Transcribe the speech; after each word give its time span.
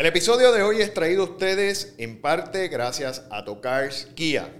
El 0.00 0.06
episodio 0.06 0.50
de 0.52 0.62
hoy 0.62 0.80
es 0.80 0.94
traído 0.94 1.24
a 1.24 1.26
ustedes 1.26 1.92
en 1.98 2.22
parte 2.22 2.68
gracias 2.68 3.22
a 3.30 3.44
Tocars 3.44 4.06
Kia, 4.14 4.50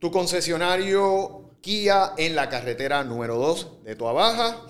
tu 0.00 0.10
concesionario 0.10 1.50
Kia 1.60 2.14
en 2.16 2.34
la 2.34 2.48
carretera 2.48 3.04
número 3.04 3.36
2 3.36 3.84
de 3.84 3.94
Tua 3.94 4.12
Baja. 4.12 4.60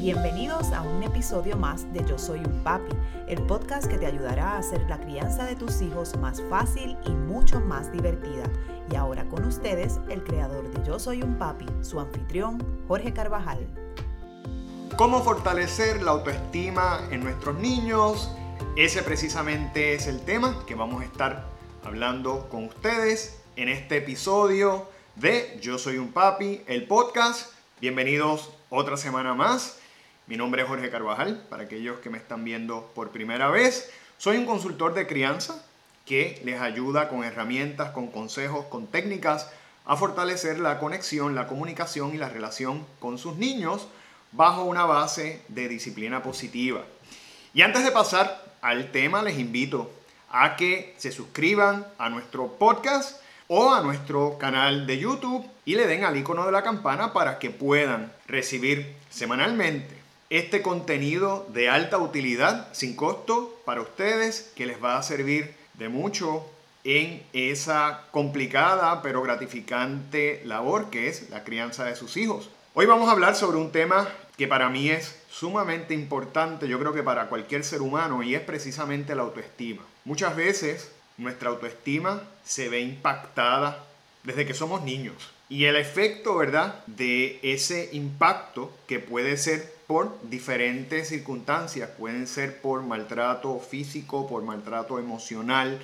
Bienvenidos 0.00 0.72
a 0.72 0.80
un 0.80 1.02
episodio 1.02 1.58
más 1.58 1.92
de 1.92 2.02
Yo 2.08 2.18
Soy 2.18 2.38
un 2.38 2.64
Papi, 2.64 2.90
el 3.28 3.42
podcast 3.42 3.86
que 3.86 3.98
te 3.98 4.06
ayudará 4.06 4.52
a 4.52 4.58
hacer 4.58 4.80
la 4.88 4.98
crianza 4.98 5.44
de 5.44 5.56
tus 5.56 5.82
hijos 5.82 6.16
más 6.16 6.42
fácil 6.48 6.96
y 7.04 7.10
mucho 7.10 7.60
más 7.60 7.92
divertida. 7.92 8.44
Y 8.90 8.96
ahora 8.96 9.28
con 9.28 9.44
ustedes, 9.44 10.00
el 10.08 10.24
creador 10.24 10.70
de 10.70 10.86
Yo 10.86 10.98
Soy 10.98 11.22
un 11.22 11.36
Papi, 11.36 11.66
su 11.82 12.00
anfitrión, 12.00 12.66
Jorge 12.88 13.12
Carvajal. 13.12 13.58
¿Cómo 14.96 15.22
fortalecer 15.22 16.02
la 16.02 16.12
autoestima 16.12 17.06
en 17.10 17.22
nuestros 17.22 17.58
niños? 17.58 18.34
Ese 18.78 19.02
precisamente 19.02 19.92
es 19.92 20.06
el 20.06 20.22
tema 20.22 20.64
que 20.66 20.76
vamos 20.76 21.02
a 21.02 21.04
estar 21.04 21.44
hablando 21.84 22.48
con 22.48 22.64
ustedes 22.64 23.38
en 23.56 23.68
este 23.68 23.98
episodio 23.98 24.86
de 25.16 25.58
Yo 25.60 25.76
Soy 25.76 25.98
un 25.98 26.10
Papi, 26.10 26.62
el 26.68 26.86
podcast. 26.86 27.52
Bienvenidos 27.82 28.50
otra 28.70 28.96
semana 28.96 29.34
más. 29.34 29.79
Mi 30.30 30.36
nombre 30.36 30.62
es 30.62 30.68
Jorge 30.68 30.90
Carvajal, 30.90 31.44
para 31.50 31.64
aquellos 31.64 31.98
que 31.98 32.08
me 32.08 32.16
están 32.16 32.44
viendo 32.44 32.92
por 32.94 33.10
primera 33.10 33.50
vez. 33.50 33.90
Soy 34.16 34.36
un 34.36 34.46
consultor 34.46 34.94
de 34.94 35.08
crianza 35.08 35.60
que 36.06 36.40
les 36.44 36.60
ayuda 36.60 37.08
con 37.08 37.24
herramientas, 37.24 37.90
con 37.90 38.12
consejos, 38.12 38.64
con 38.66 38.86
técnicas 38.86 39.50
a 39.84 39.96
fortalecer 39.96 40.60
la 40.60 40.78
conexión, 40.78 41.34
la 41.34 41.48
comunicación 41.48 42.14
y 42.14 42.16
la 42.16 42.28
relación 42.28 42.86
con 43.00 43.18
sus 43.18 43.38
niños 43.38 43.88
bajo 44.30 44.62
una 44.62 44.84
base 44.84 45.42
de 45.48 45.66
disciplina 45.66 46.22
positiva. 46.22 46.84
Y 47.52 47.62
antes 47.62 47.82
de 47.82 47.90
pasar 47.90 48.54
al 48.62 48.92
tema, 48.92 49.22
les 49.22 49.36
invito 49.36 49.90
a 50.30 50.54
que 50.54 50.94
se 50.96 51.10
suscriban 51.10 51.84
a 51.98 52.08
nuestro 52.08 52.52
podcast 52.52 53.20
o 53.48 53.74
a 53.74 53.80
nuestro 53.80 54.38
canal 54.38 54.86
de 54.86 54.96
YouTube 54.96 55.44
y 55.64 55.74
le 55.74 55.88
den 55.88 56.04
al 56.04 56.16
icono 56.16 56.46
de 56.46 56.52
la 56.52 56.62
campana 56.62 57.12
para 57.12 57.40
que 57.40 57.50
puedan 57.50 58.12
recibir 58.28 58.94
semanalmente 59.10 59.99
este 60.30 60.62
contenido 60.62 61.44
de 61.52 61.68
alta 61.68 61.98
utilidad, 61.98 62.72
sin 62.72 62.94
costo 62.94 63.60
para 63.64 63.80
ustedes, 63.80 64.52
que 64.54 64.64
les 64.64 64.82
va 64.82 64.96
a 64.96 65.02
servir 65.02 65.54
de 65.74 65.88
mucho 65.88 66.46
en 66.84 67.22
esa 67.32 68.04
complicada 68.12 69.02
pero 69.02 69.22
gratificante 69.22 70.40
labor 70.44 70.88
que 70.88 71.08
es 71.08 71.28
la 71.30 71.42
crianza 71.42 71.84
de 71.84 71.96
sus 71.96 72.16
hijos. 72.16 72.48
Hoy 72.74 72.86
vamos 72.86 73.08
a 73.08 73.12
hablar 73.12 73.34
sobre 73.34 73.58
un 73.58 73.72
tema 73.72 74.08
que 74.36 74.46
para 74.46 74.70
mí 74.70 74.88
es 74.88 75.20
sumamente 75.28 75.94
importante, 75.94 76.68
yo 76.68 76.78
creo 76.78 76.94
que 76.94 77.02
para 77.02 77.26
cualquier 77.26 77.64
ser 77.64 77.82
humano, 77.82 78.22
y 78.22 78.34
es 78.36 78.40
precisamente 78.40 79.14
la 79.16 79.22
autoestima. 79.22 79.82
Muchas 80.04 80.36
veces 80.36 80.92
nuestra 81.18 81.50
autoestima 81.50 82.22
se 82.44 82.68
ve 82.68 82.80
impactada 82.80 83.84
desde 84.22 84.46
que 84.46 84.54
somos 84.54 84.82
niños. 84.82 85.30
Y 85.48 85.64
el 85.64 85.74
efecto, 85.74 86.36
¿verdad?, 86.36 86.84
de 86.86 87.40
ese 87.42 87.90
impacto 87.92 88.72
que 88.86 89.00
puede 89.00 89.36
ser 89.36 89.79
por 89.90 90.16
diferentes 90.22 91.08
circunstancias. 91.08 91.90
Pueden 91.98 92.28
ser 92.28 92.60
por 92.60 92.80
maltrato 92.84 93.58
físico, 93.58 94.28
por 94.28 94.44
maltrato 94.44 95.00
emocional. 95.00 95.82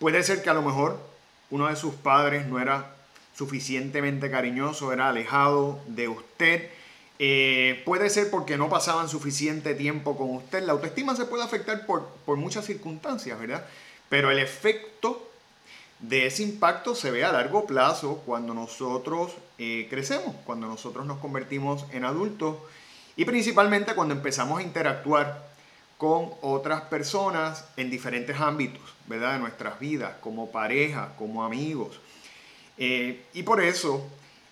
Puede 0.00 0.24
ser 0.24 0.42
que 0.42 0.50
a 0.50 0.54
lo 0.54 0.62
mejor 0.62 0.98
uno 1.52 1.68
de 1.68 1.76
sus 1.76 1.94
padres 1.94 2.48
no 2.48 2.58
era 2.58 2.96
suficientemente 3.36 4.28
cariñoso, 4.28 4.92
era 4.92 5.08
alejado 5.08 5.78
de 5.86 6.08
usted. 6.08 6.68
Eh, 7.20 7.80
puede 7.84 8.10
ser 8.10 8.28
porque 8.28 8.56
no 8.56 8.68
pasaban 8.68 9.08
suficiente 9.08 9.76
tiempo 9.76 10.16
con 10.16 10.34
usted. 10.34 10.64
La 10.64 10.72
autoestima 10.72 11.14
se 11.14 11.24
puede 11.24 11.44
afectar 11.44 11.86
por, 11.86 12.08
por 12.26 12.36
muchas 12.36 12.64
circunstancias, 12.64 13.38
¿verdad? 13.38 13.64
Pero 14.08 14.32
el 14.32 14.40
efecto 14.40 15.30
de 16.00 16.26
ese 16.26 16.42
impacto 16.42 16.96
se 16.96 17.12
ve 17.12 17.22
a 17.24 17.30
largo 17.30 17.66
plazo 17.66 18.20
cuando 18.26 18.52
nosotros 18.52 19.30
eh, 19.58 19.86
crecemos, 19.88 20.34
cuando 20.44 20.66
nosotros 20.66 21.06
nos 21.06 21.18
convertimos 21.18 21.86
en 21.92 22.04
adultos 22.04 22.56
y 23.16 23.24
principalmente 23.24 23.94
cuando 23.94 24.14
empezamos 24.14 24.58
a 24.58 24.62
interactuar 24.62 25.46
con 25.98 26.30
otras 26.42 26.82
personas 26.82 27.64
en 27.76 27.90
diferentes 27.90 28.38
ámbitos, 28.40 28.82
¿verdad? 29.06 29.34
De 29.34 29.38
nuestras 29.38 29.78
vidas, 29.78 30.14
como 30.20 30.50
pareja, 30.50 31.12
como 31.16 31.44
amigos. 31.44 32.00
Eh, 32.76 33.24
y 33.32 33.42
por 33.44 33.62
eso 33.62 34.04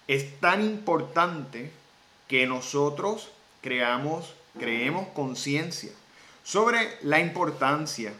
es 0.06 0.38
tan 0.40 0.62
importante 0.62 1.70
que 2.28 2.46
nosotros 2.46 3.30
creamos, 3.60 4.34
creemos 4.58 5.08
conciencia 5.08 5.90
sobre 6.44 6.96
la 7.02 7.20
importancia 7.20 8.12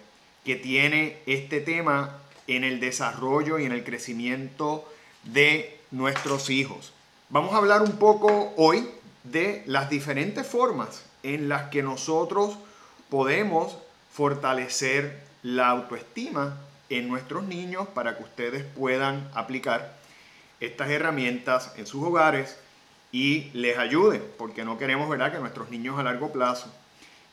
que 0.44 0.56
tiene 0.56 1.18
este 1.26 1.60
tema 1.60 2.18
en 2.46 2.64
el 2.64 2.80
desarrollo 2.80 3.58
y 3.58 3.64
en 3.64 3.72
el 3.72 3.84
crecimiento 3.84 4.88
de 5.22 5.78
nuestros 5.90 6.50
hijos. 6.50 6.92
Vamos 7.28 7.54
a 7.54 7.58
hablar 7.58 7.82
un 7.82 7.92
poco 7.92 8.52
hoy 8.56 8.88
de 9.24 9.62
las 9.66 9.90
diferentes 9.90 10.46
formas 10.46 11.04
en 11.22 11.48
las 11.48 11.70
que 11.70 11.82
nosotros 11.82 12.56
podemos 13.08 13.76
fortalecer 14.12 15.22
la 15.42 15.68
autoestima 15.68 16.56
en 16.90 17.08
nuestros 17.08 17.44
niños 17.44 17.88
para 17.88 18.16
que 18.16 18.24
ustedes 18.24 18.64
puedan 18.64 19.28
aplicar 19.34 19.94
estas 20.60 20.90
herramientas 20.90 21.72
en 21.76 21.86
sus 21.86 22.02
hogares 22.04 22.56
y 23.10 23.50
les 23.52 23.78
ayude, 23.78 24.18
porque 24.18 24.64
no 24.64 24.78
queremos 24.78 25.08
¿verdad? 25.08 25.32
que 25.32 25.38
nuestros 25.38 25.70
niños 25.70 25.98
a 25.98 26.02
largo 26.02 26.32
plazo 26.32 26.72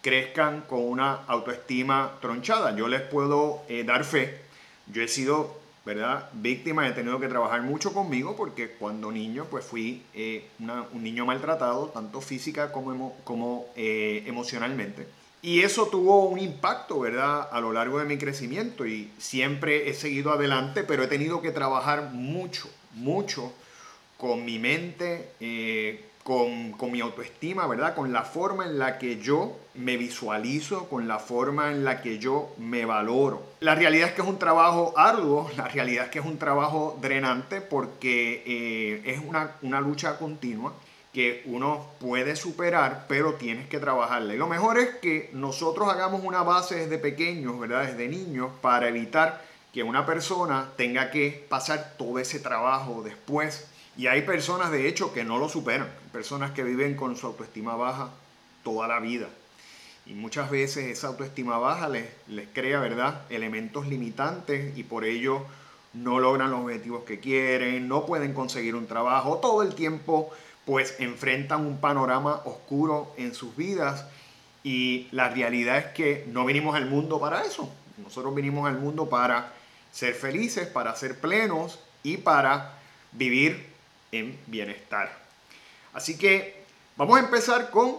crezcan 0.02 0.62
con 0.62 0.82
una 0.82 1.14
autoestima 1.28 2.14
tronchada. 2.22 2.76
Yo 2.76 2.88
les 2.88 3.02
puedo 3.02 3.62
eh, 3.68 3.84
dar 3.84 4.04
fe, 4.04 4.40
yo 4.88 5.02
he 5.02 5.08
sido 5.08 5.60
¿verdad? 5.86 6.30
Víctima, 6.34 6.88
he 6.88 6.92
tenido 6.92 7.20
que 7.20 7.28
trabajar 7.28 7.62
mucho 7.62 7.94
conmigo 7.94 8.36
porque 8.36 8.72
cuando 8.72 9.12
niño 9.12 9.46
pues 9.50 9.66
fui 9.66 10.04
eh, 10.14 10.48
un 10.60 11.04
niño 11.04 11.26
maltratado, 11.26 11.88
tanto 11.88 12.22
física 12.22 12.72
como, 12.72 13.16
como 13.24 13.68
eh, 13.76 14.24
emocionalmente. 14.28 15.08
Y 15.42 15.62
eso 15.62 15.88
tuvo 15.88 16.26
un 16.26 16.38
impacto, 16.40 17.00
¿verdad?, 17.00 17.48
a 17.50 17.62
lo 17.62 17.72
largo 17.72 18.00
de 18.00 18.06
mi 18.06 18.18
crecimiento 18.18 18.86
y 18.86 19.10
siempre 19.18 19.90
he 19.90 19.94
seguido 19.94 20.34
adelante, 20.34 20.84
pero 20.84 21.04
he 21.04 21.08
tenido 21.08 21.42
que 21.42 21.52
trabajar 21.52 22.12
mucho, 22.12 22.70
mucho 22.94 23.54
con 24.18 24.44
mi 24.44 24.60
mente, 24.60 25.32
eh, 25.40 26.09
con, 26.30 26.92
mi 26.92 27.02
autoestima, 27.02 27.66
¿verdad? 27.66 27.96
Con 27.96 28.14
la 28.14 28.22
forma 28.22 28.66
en 28.66 28.78
la 28.78 29.00
que 29.00 29.20
yo 29.20 29.58
me 29.74 29.98
visualizo, 29.98 30.88
con 30.88 31.08
la 31.08 31.18
forma 31.18 31.72
en 31.72 31.84
la 31.84 32.04
que 32.04 32.20
yo 32.20 32.54
me 32.60 32.86
valoro. 32.86 33.42
La 33.62 33.74
realidad 33.74 34.10
es 34.10 34.14
que 34.14 34.22
es 34.22 34.28
un 34.28 34.38
trabajo 34.38 34.94
arduo, 34.96 35.50
la 35.58 35.68
realidad 35.68 36.06
es 36.06 36.12
que 36.12 36.20
es 36.20 36.26
un 36.26 36.38
trabajo 36.38 37.00
drenante 37.02 37.62
porque 37.62 38.44
eh, 38.46 39.02
es 39.06 39.20
una, 39.28 39.56
una 39.64 39.82
lucha 39.82 40.20
continua 40.20 40.72
que 41.12 41.42
uno 41.46 41.88
puede 42.00 42.36
superar, 42.36 43.06
pero 43.08 43.34
tienes 43.34 43.68
que 43.68 43.80
trabajarla. 43.80 44.36
Y 44.36 44.38
lo 44.38 44.46
mejor 44.46 44.78
es 44.78 44.90
que 45.02 45.32
nosotros 45.34 45.90
hagamos 45.90 46.24
una 46.24 46.44
base 46.44 46.76
desde 46.76 47.00
pequeños, 47.00 47.60
¿verdad? 47.60 47.88
Desde 47.88 48.08
niños, 48.08 48.52
para 48.62 48.90
evitar 48.90 49.42
que 49.74 49.82
una 49.82 50.06
persona 50.06 50.70
tenga 50.78 51.10
que 51.10 51.44
pasar 51.50 51.96
todo 51.98 52.20
ese 52.20 52.40
trabajo 52.40 53.02
después. 53.02 53.68
Y 54.00 54.08
hay 54.08 54.22
personas, 54.22 54.72
de 54.72 54.88
hecho, 54.88 55.12
que 55.12 55.26
no 55.26 55.40
lo 55.40 55.50
superan. 55.50 55.90
Personas 56.14 56.52
que 56.52 56.64
viven 56.64 56.96
con 56.96 57.18
su 57.18 57.28
autoestima 57.28 57.76
baja 57.76 58.10
toda 58.64 58.88
la 58.88 59.02
vida. 59.02 59.28
Y 60.06 60.14
muchas 60.14 60.50
veces 60.50 60.86
esa 60.86 61.08
autoestima 61.08 61.58
baja 61.58 61.90
les, 61.90 62.06
les 62.30 62.48
crea, 62.48 62.80
¿verdad? 62.80 63.24
Elementos 63.30 63.88
limitantes 63.88 64.78
y 64.78 64.84
por 64.84 65.04
ello 65.04 65.44
no 65.92 66.22
logran 66.22 66.50
los 66.50 66.62
objetivos 66.62 67.04
que 67.04 67.20
quieren, 67.20 67.90
no 67.90 68.06
pueden 68.06 68.34
conseguir 68.34 68.74
un 68.74 68.88
trabajo, 68.88 69.40
todo 69.40 69.64
el 69.64 69.76
tiempo 69.76 70.30
pues 70.66 70.96
enfrentan 71.00 71.66
un 71.66 71.82
panorama 71.82 72.42
oscuro 72.46 73.14
en 73.18 73.34
sus 73.34 73.54
vidas 73.58 74.06
y 74.64 75.10
la 75.12 75.28
realidad 75.28 75.78
es 75.78 75.86
que 75.88 76.26
no 76.32 76.46
vinimos 76.46 76.78
al 76.78 76.86
mundo 76.86 77.20
para 77.20 77.44
eso. 77.44 77.70
Nosotros 77.98 78.34
vinimos 78.34 78.66
al 78.66 78.80
mundo 78.80 79.10
para 79.10 79.52
ser 79.92 80.14
felices, 80.14 80.68
para 80.68 80.96
ser 80.96 81.20
plenos 81.20 81.80
y 82.02 82.16
para 82.16 82.76
vivir 83.12 83.69
en 84.12 84.40
bienestar. 84.48 85.18
Así 85.94 86.18
que 86.18 86.64
vamos 86.96 87.18
a 87.18 87.24
empezar 87.24 87.70
con 87.70 87.98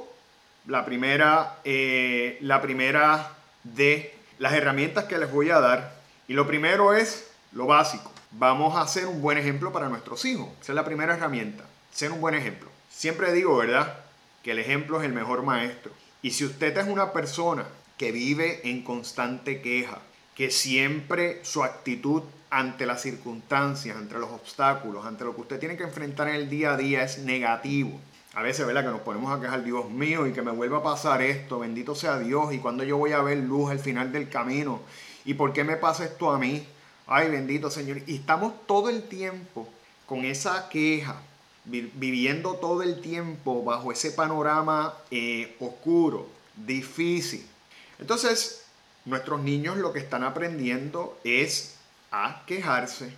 la 0.67 0.85
primera, 0.85 1.59
eh, 1.65 2.39
la 2.41 2.61
primera 2.61 3.35
de 3.65 4.15
las 4.39 4.53
herramientas 4.53 5.05
que 5.05 5.19
les 5.19 5.31
voy 5.31 5.51
a 5.51 5.61
dar. 5.61 5.95
Y 6.29 6.35
lo 6.35 6.47
primero 6.47 6.95
es 6.95 7.31
lo 7.53 7.67
básico. 7.67 8.13
Vamos 8.33 8.77
a 8.77 8.83
hacer 8.83 9.07
un 9.07 9.21
buen 9.21 9.39
ejemplo 9.39 9.73
para 9.73 9.89
nuestros 9.89 10.25
hijos. 10.25 10.49
Esa 10.61 10.73
es 10.73 10.77
la 10.77 10.85
primera 10.85 11.15
herramienta 11.15 11.65
ser 11.93 12.13
un 12.13 12.21
buen 12.21 12.35
ejemplo. 12.35 12.71
Siempre 12.91 13.33
digo, 13.33 13.57
¿verdad? 13.57 13.99
Que 14.43 14.53
el 14.53 14.59
ejemplo 14.59 15.01
es 15.01 15.07
el 15.07 15.13
mejor 15.13 15.43
maestro. 15.43 15.93
Y 16.23 16.31
si 16.33 16.45
usted 16.45 16.77
es 16.77 16.87
una 16.87 17.13
persona 17.13 17.67
que 17.97 18.13
vive 18.13 18.69
en 18.69 18.83
constante 18.83 19.61
queja, 19.61 19.99
que 20.35 20.51
siempre 20.51 21.45
su 21.45 21.63
actitud 21.63 22.23
ante 22.51 22.87
las 22.87 23.03
circunstancias, 23.03 23.97
ante 23.97 24.19
los 24.19 24.31
obstáculos, 24.31 25.07
ante 25.07 25.25
lo 25.25 25.35
que 25.35 25.43
usted 25.43 25.59
tiene 25.61 25.77
que 25.77 25.85
enfrentar 25.85 26.29
en 26.29 26.35
el 26.35 26.51
día 26.51 26.73
a 26.73 26.77
día 26.77 27.05
es 27.05 27.19
negativo. 27.19 28.01
A 28.35 28.43
veces, 28.43 28.67
¿verdad? 28.67 28.85
Que 28.85 28.91
nos 28.91 29.01
ponemos 29.01 29.37
a 29.37 29.41
quejar, 29.41 29.65
Dios 29.65 29.91
mío, 29.91 30.27
y 30.27 30.33
que 30.33 30.43
me 30.43 30.53
vuelva 30.53 30.79
a 30.79 30.83
pasar 30.83 31.21
esto, 31.23 31.59
bendito 31.59 31.95
sea 31.95 32.19
Dios, 32.19 32.53
y 32.53 32.59
cuando 32.59 32.85
yo 32.85 32.97
voy 32.97 33.13
a 33.13 33.23
ver 33.23 33.39
luz 33.39 33.71
al 33.71 33.81
final 33.81 34.13
del 34.13 34.29
camino, 34.29 34.81
y 35.25 35.35
por 35.35 35.53
qué 35.53 35.65
me 35.65 35.77
pasa 35.77 36.05
esto 36.05 36.31
a 36.31 36.39
mí, 36.39 36.65
ay, 37.07 37.29
bendito 37.31 37.71
Señor. 37.71 38.03
Y 38.07 38.17
estamos 38.17 38.53
todo 38.67 38.89
el 38.89 39.03
tiempo 39.05 39.69
con 40.07 40.25
esa 40.25 40.69
queja, 40.69 41.17
viviendo 41.65 42.55
todo 42.55 42.83
el 42.83 43.01
tiempo 43.01 43.63
bajo 43.63 43.93
ese 43.93 44.13
panorama 44.13 44.95
eh, 45.11 45.57
oscuro, 45.61 46.29
difícil. 46.57 47.47
Entonces, 47.99 48.65
nuestros 49.11 49.41
niños 49.41 49.77
lo 49.77 49.93
que 49.93 49.99
están 49.99 50.23
aprendiendo 50.23 51.19
es 51.25 51.77
a 52.11 52.43
quejarse, 52.47 53.13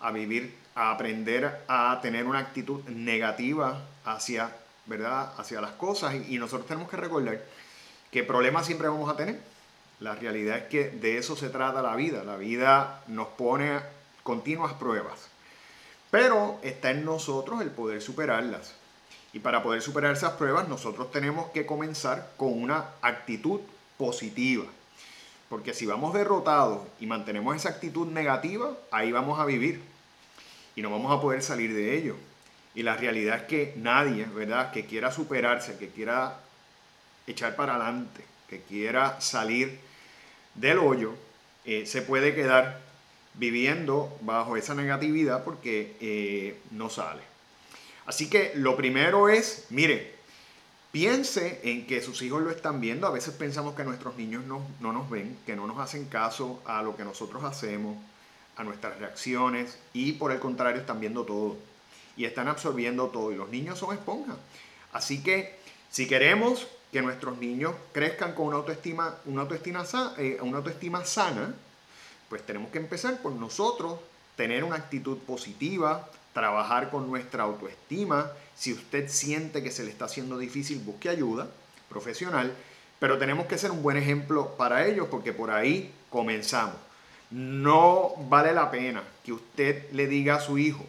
a 0.00 0.12
vivir, 0.12 0.56
a 0.74 0.92
aprender 0.92 1.64
a 1.66 1.98
tener 2.00 2.24
una 2.24 2.38
actitud 2.38 2.82
negativa 2.84 3.82
hacia, 4.04 4.56
¿verdad? 4.86 5.32
hacia 5.36 5.60
las 5.60 5.72
cosas. 5.72 6.14
Y, 6.28 6.38
nosotros 6.38 6.68
tenemos 6.68 6.88
que 6.88 6.96
recordar 6.96 7.42
que 8.10 8.22
problemas 8.22 8.64
siempre 8.64 8.88
vamos 8.88 9.10
a 9.10 9.16
tener. 9.16 9.40
La 10.00 10.14
realidad 10.14 10.58
es 10.58 10.64
que 10.64 10.90
de 10.90 11.18
eso 11.18 11.36
se 11.36 11.48
trata 11.48 11.82
la 11.82 11.96
vida. 11.96 12.22
La 12.22 12.36
vida 12.36 13.02
nos 13.08 13.28
pone 13.28 13.80
continuas 14.22 14.72
pruebas. 14.74 15.28
Pero 16.10 16.58
está 16.62 16.90
en 16.90 17.04
nosotros 17.04 17.60
el 17.60 17.70
poder 17.70 18.00
superarlas. 18.00 18.74
Y 19.32 19.40
para 19.40 19.62
poder 19.62 19.82
superar 19.82 20.14
esas 20.14 20.34
pruebas 20.34 20.68
nosotros 20.68 21.10
tenemos 21.10 21.50
que 21.50 21.66
comenzar 21.66 22.30
con 22.36 22.62
una 22.62 22.90
actitud 23.02 23.60
positiva. 23.98 24.64
Porque 25.48 25.74
si 25.74 25.86
vamos 25.86 26.12
derrotados 26.14 26.86
y 27.00 27.06
mantenemos 27.06 27.56
esa 27.56 27.70
actitud 27.70 28.06
negativa, 28.06 28.76
ahí 28.90 29.12
vamos 29.12 29.38
a 29.38 29.44
vivir. 29.44 29.80
Y 30.76 30.82
no 30.82 30.90
vamos 30.90 31.16
a 31.16 31.20
poder 31.20 31.42
salir 31.42 31.74
de 31.74 31.96
ello. 31.96 32.16
Y 32.74 32.82
la 32.82 32.96
realidad 32.96 33.36
es 33.36 33.42
que 33.44 33.74
nadie, 33.76 34.26
¿verdad?, 34.26 34.70
que 34.70 34.84
quiera 34.86 35.10
superarse, 35.10 35.78
que 35.78 35.88
quiera 35.88 36.38
echar 37.26 37.56
para 37.56 37.74
adelante, 37.74 38.24
que 38.48 38.60
quiera 38.62 39.20
salir 39.20 39.80
del 40.54 40.78
hoyo, 40.78 41.14
eh, 41.64 41.86
se 41.86 42.02
puede 42.02 42.34
quedar 42.34 42.80
viviendo 43.34 44.16
bajo 44.20 44.56
esa 44.56 44.74
negatividad 44.74 45.44
porque 45.44 45.96
eh, 46.00 46.58
no 46.70 46.90
sale. 46.90 47.22
Así 48.06 48.28
que 48.30 48.52
lo 48.54 48.76
primero 48.76 49.28
es, 49.28 49.66
mire, 49.70 50.17
piense 50.92 51.60
en 51.64 51.86
que 51.86 52.00
sus 52.00 52.22
hijos 52.22 52.42
lo 52.42 52.50
están 52.50 52.80
viendo. 52.80 53.06
A 53.06 53.10
veces 53.10 53.34
pensamos 53.34 53.74
que 53.74 53.84
nuestros 53.84 54.16
niños 54.16 54.44
no, 54.44 54.62
no 54.80 54.92
nos 54.92 55.08
ven, 55.10 55.38
que 55.46 55.56
no 55.56 55.66
nos 55.66 55.78
hacen 55.78 56.06
caso 56.06 56.62
a 56.64 56.82
lo 56.82 56.96
que 56.96 57.04
nosotros 57.04 57.44
hacemos, 57.44 57.96
a 58.56 58.64
nuestras 58.64 58.98
reacciones 58.98 59.78
y 59.92 60.12
por 60.12 60.32
el 60.32 60.40
contrario 60.40 60.80
están 60.80 61.00
viendo 61.00 61.24
todo 61.24 61.56
y 62.16 62.24
están 62.24 62.48
absorbiendo 62.48 63.06
todo 63.06 63.32
y 63.32 63.36
los 63.36 63.48
niños 63.48 63.78
son 63.78 63.94
esponjas. 63.94 64.36
Así 64.92 65.22
que 65.22 65.56
si 65.90 66.08
queremos 66.08 66.66
que 66.92 67.02
nuestros 67.02 67.38
niños 67.38 67.74
crezcan 67.92 68.34
con 68.34 68.46
una 68.48 68.56
autoestima, 68.56 69.16
una 69.26 69.42
autoestima, 69.42 69.84
eh, 70.18 70.38
una 70.40 70.58
autoestima 70.58 71.04
sana, 71.04 71.54
pues 72.28 72.44
tenemos 72.44 72.70
que 72.70 72.78
empezar 72.78 73.20
por 73.22 73.32
nosotros, 73.32 74.00
tener 74.36 74.64
una 74.64 74.76
actitud 74.76 75.18
positiva, 75.18 76.10
trabajar 76.38 76.90
con 76.90 77.08
nuestra 77.08 77.42
autoestima. 77.42 78.30
Si 78.54 78.72
usted 78.72 79.08
siente 79.08 79.62
que 79.62 79.72
se 79.72 79.82
le 79.84 79.90
está 79.90 80.04
haciendo 80.04 80.38
difícil, 80.38 80.78
busque 80.78 81.08
ayuda 81.08 81.48
profesional, 81.88 82.52
pero 83.00 83.18
tenemos 83.18 83.46
que 83.46 83.58
ser 83.58 83.70
un 83.70 83.82
buen 83.82 83.96
ejemplo 83.96 84.54
para 84.56 84.86
ellos 84.86 85.08
porque 85.10 85.32
por 85.32 85.50
ahí 85.50 85.92
comenzamos. 86.10 86.76
No 87.30 88.14
vale 88.28 88.52
la 88.52 88.70
pena 88.70 89.02
que 89.24 89.32
usted 89.32 89.90
le 89.92 90.06
diga 90.06 90.36
a 90.36 90.40
su 90.40 90.58
hijo, 90.58 90.84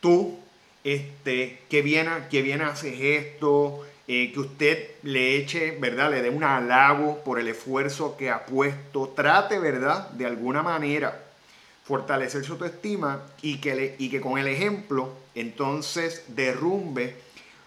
tú, 0.00 0.38
este, 0.84 1.62
que 1.68 1.82
bien, 1.82 2.08
que 2.30 2.42
bien 2.42 2.60
haces 2.60 3.00
esto, 3.00 3.84
eh, 4.06 4.32
que 4.32 4.40
usted 4.40 4.90
le 5.02 5.36
eche, 5.36 5.76
¿verdad? 5.80 6.10
Le 6.10 6.22
dé 6.22 6.30
un 6.30 6.44
halago 6.44 7.22
por 7.24 7.38
el 7.38 7.48
esfuerzo 7.48 8.16
que 8.16 8.30
ha 8.30 8.44
puesto. 8.46 9.08
Trate, 9.08 9.58
¿verdad? 9.58 10.10
De 10.10 10.26
alguna 10.26 10.62
manera 10.62 11.27
fortalecer 11.88 12.44
su 12.44 12.52
autoestima 12.52 13.22
y 13.42 13.58
que, 13.58 13.74
le, 13.74 13.96
y 13.98 14.10
que 14.10 14.20
con 14.20 14.38
el 14.38 14.46
ejemplo 14.46 15.14
entonces 15.34 16.24
derrumbe 16.28 17.16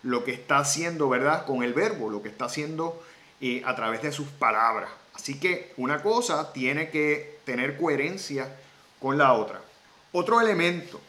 lo 0.04 0.24
que 0.24 0.32
está 0.32 0.60
haciendo, 0.60 1.10
¿verdad? 1.10 1.46
Con 1.46 1.64
el 1.64 1.74
verbo, 1.74 2.10
lo 2.10 2.22
que 2.22 2.30
está 2.30 2.46
haciendo 2.46 3.04
eh, 3.42 3.62
a 3.66 3.76
través 3.76 4.02
de 4.02 4.12
sus 4.12 4.28
palabras. 4.28 4.90
Así 5.14 5.40
que 5.40 5.74
una 5.78 6.02
cosa 6.02 6.54
tiene 6.54 6.90
que 6.90 7.40
tener 7.44 7.78
coherencia 7.78 8.56
con 9.00 9.18
la 9.18 9.34
otra. 9.34 9.62
Otro 10.12 10.40
elemento 10.40 11.02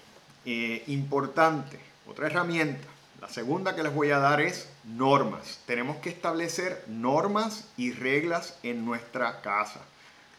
eh, 0.45 0.83
importante, 0.87 1.79
otra 2.07 2.27
herramienta 2.27 2.93
la 3.23 3.29
segunda 3.29 3.77
que 3.77 3.85
les 3.85 3.95
voy 3.95 4.11
a 4.11 4.19
dar 4.19 4.41
es 4.41 4.69
normas. 4.83 5.61
Tenemos 5.65 5.99
que 5.99 6.11
establecer 6.11 6.85
normas 6.89 7.69
y 7.77 7.93
reglas 7.93 8.59
en 8.65 8.85
nuestra 8.85 9.41
casa. 9.43 9.81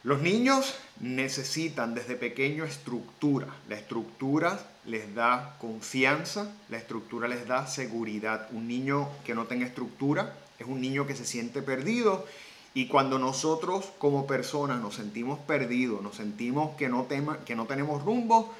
Los 0.04 0.22
niños 0.22 0.76
necesitan 1.00 1.96
desde 1.96 2.18
pequeño 2.18 2.66
estructura. 2.66 3.48
La 3.70 3.76
estructura 3.76 4.60
les 4.86 5.16
da 5.16 5.56
confianza, 5.62 6.52
la 6.68 6.76
estructura 6.76 7.30
les 7.30 7.48
da 7.48 7.68
seguridad. 7.68 8.50
Un 8.52 8.68
niño 8.68 9.08
que 9.24 9.34
no 9.34 9.46
tenga 9.46 9.66
estructura 9.66 10.36
es 10.60 10.68
un 10.68 10.82
niño 10.82 11.08
que 11.08 11.16
se 11.16 11.26
siente 11.26 11.62
perdido 11.62 12.26
y 12.74 12.88
cuando 12.88 13.18
nosotros 13.18 13.94
como 13.98 14.28
personas 14.28 14.82
nos 14.82 14.96
sentimos 14.96 15.40
perdidos, 15.40 16.02
nos 16.02 16.18
sentimos 16.18 16.76
que 16.76 16.90
no, 16.90 17.06
tenemos 17.06 18.04
rumbo, 18.04 18.54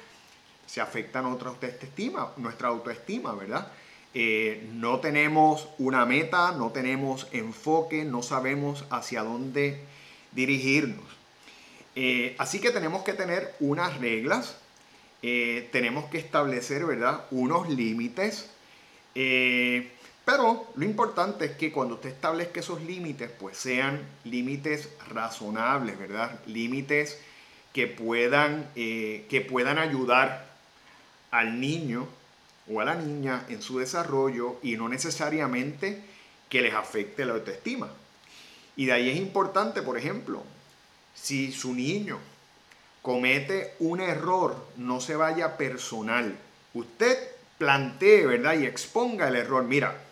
se 0.66 0.80
afecta 0.80 1.20
nuestra 1.20 1.50
autoestima, 1.50 2.32
nuestra 2.38 2.68
autoestima, 2.68 3.34
¿verdad? 3.34 3.68
Eh, 4.14 4.70
no 4.72 5.00
tenemos 5.00 5.68
una 5.78 6.06
meta, 6.06 6.52
no 6.52 6.70
tenemos 6.70 7.26
enfoque, 7.32 8.04
no 8.04 8.22
sabemos 8.22 8.86
hacia 8.88 9.22
dónde 9.22 9.84
dirigirnos. 10.32 11.23
Eh, 11.96 12.34
así 12.38 12.60
que 12.60 12.70
tenemos 12.70 13.04
que 13.04 13.12
tener 13.12 13.54
unas 13.60 13.98
reglas, 13.98 14.56
eh, 15.22 15.68
tenemos 15.72 16.06
que 16.06 16.18
establecer, 16.18 16.84
¿verdad? 16.84 17.24
Unos 17.30 17.68
límites, 17.68 18.50
Pero 20.24 20.66
lo 20.74 20.84
importante 20.84 21.44
es 21.44 21.52
que 21.52 21.70
cuando 21.70 21.96
usted 21.96 22.08
establezca 22.08 22.60
esos 22.60 22.82
límites, 22.82 23.30
pues 23.38 23.58
sean 23.58 24.00
límites 24.24 24.88
razonables, 25.08 25.98
¿verdad? 25.98 26.40
Límites 26.46 27.18
que 27.74 27.88
puedan, 27.88 28.70
eh, 28.76 29.26
que 29.28 29.40
puedan 29.40 29.78
ayudar 29.78 30.46
al 31.32 31.60
niño 31.60 32.06
o 32.70 32.80
a 32.80 32.84
la 32.84 32.94
niña 32.94 33.44
en 33.48 33.60
su 33.60 33.80
desarrollo 33.80 34.58
y 34.62 34.76
no 34.76 34.88
necesariamente 34.88 36.00
que 36.48 36.62
les 36.62 36.72
afecte 36.72 37.24
la 37.26 37.34
autoestima. 37.34 37.90
Y 38.76 38.86
de 38.86 38.92
ahí 38.92 39.10
es 39.10 39.16
importante, 39.16 39.82
por 39.82 39.98
ejemplo, 39.98 40.44
si 41.14 41.52
su 41.52 41.72
niño 41.72 42.18
comete 43.02 43.74
un 43.80 44.00
error, 44.00 44.56
no 44.76 45.00
se 45.00 45.16
vaya 45.16 45.56
personal. 45.56 46.36
Usted 46.72 47.18
plantee, 47.58 48.26
¿verdad? 48.26 48.54
Y 48.58 48.66
exponga 48.66 49.28
el 49.28 49.36
error. 49.36 49.64
Mira, 49.64 50.02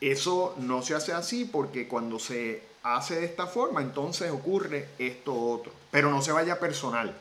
eso 0.00 0.54
no 0.58 0.82
se 0.82 0.94
hace 0.94 1.12
así 1.12 1.44
porque 1.44 1.88
cuando 1.88 2.18
se 2.18 2.62
hace 2.82 3.16
de 3.16 3.24
esta 3.24 3.46
forma, 3.46 3.80
entonces 3.80 4.30
ocurre 4.30 4.88
esto 4.98 5.34
otro. 5.34 5.72
Pero 5.90 6.10
no 6.10 6.22
se 6.22 6.32
vaya 6.32 6.60
personal. 6.60 7.16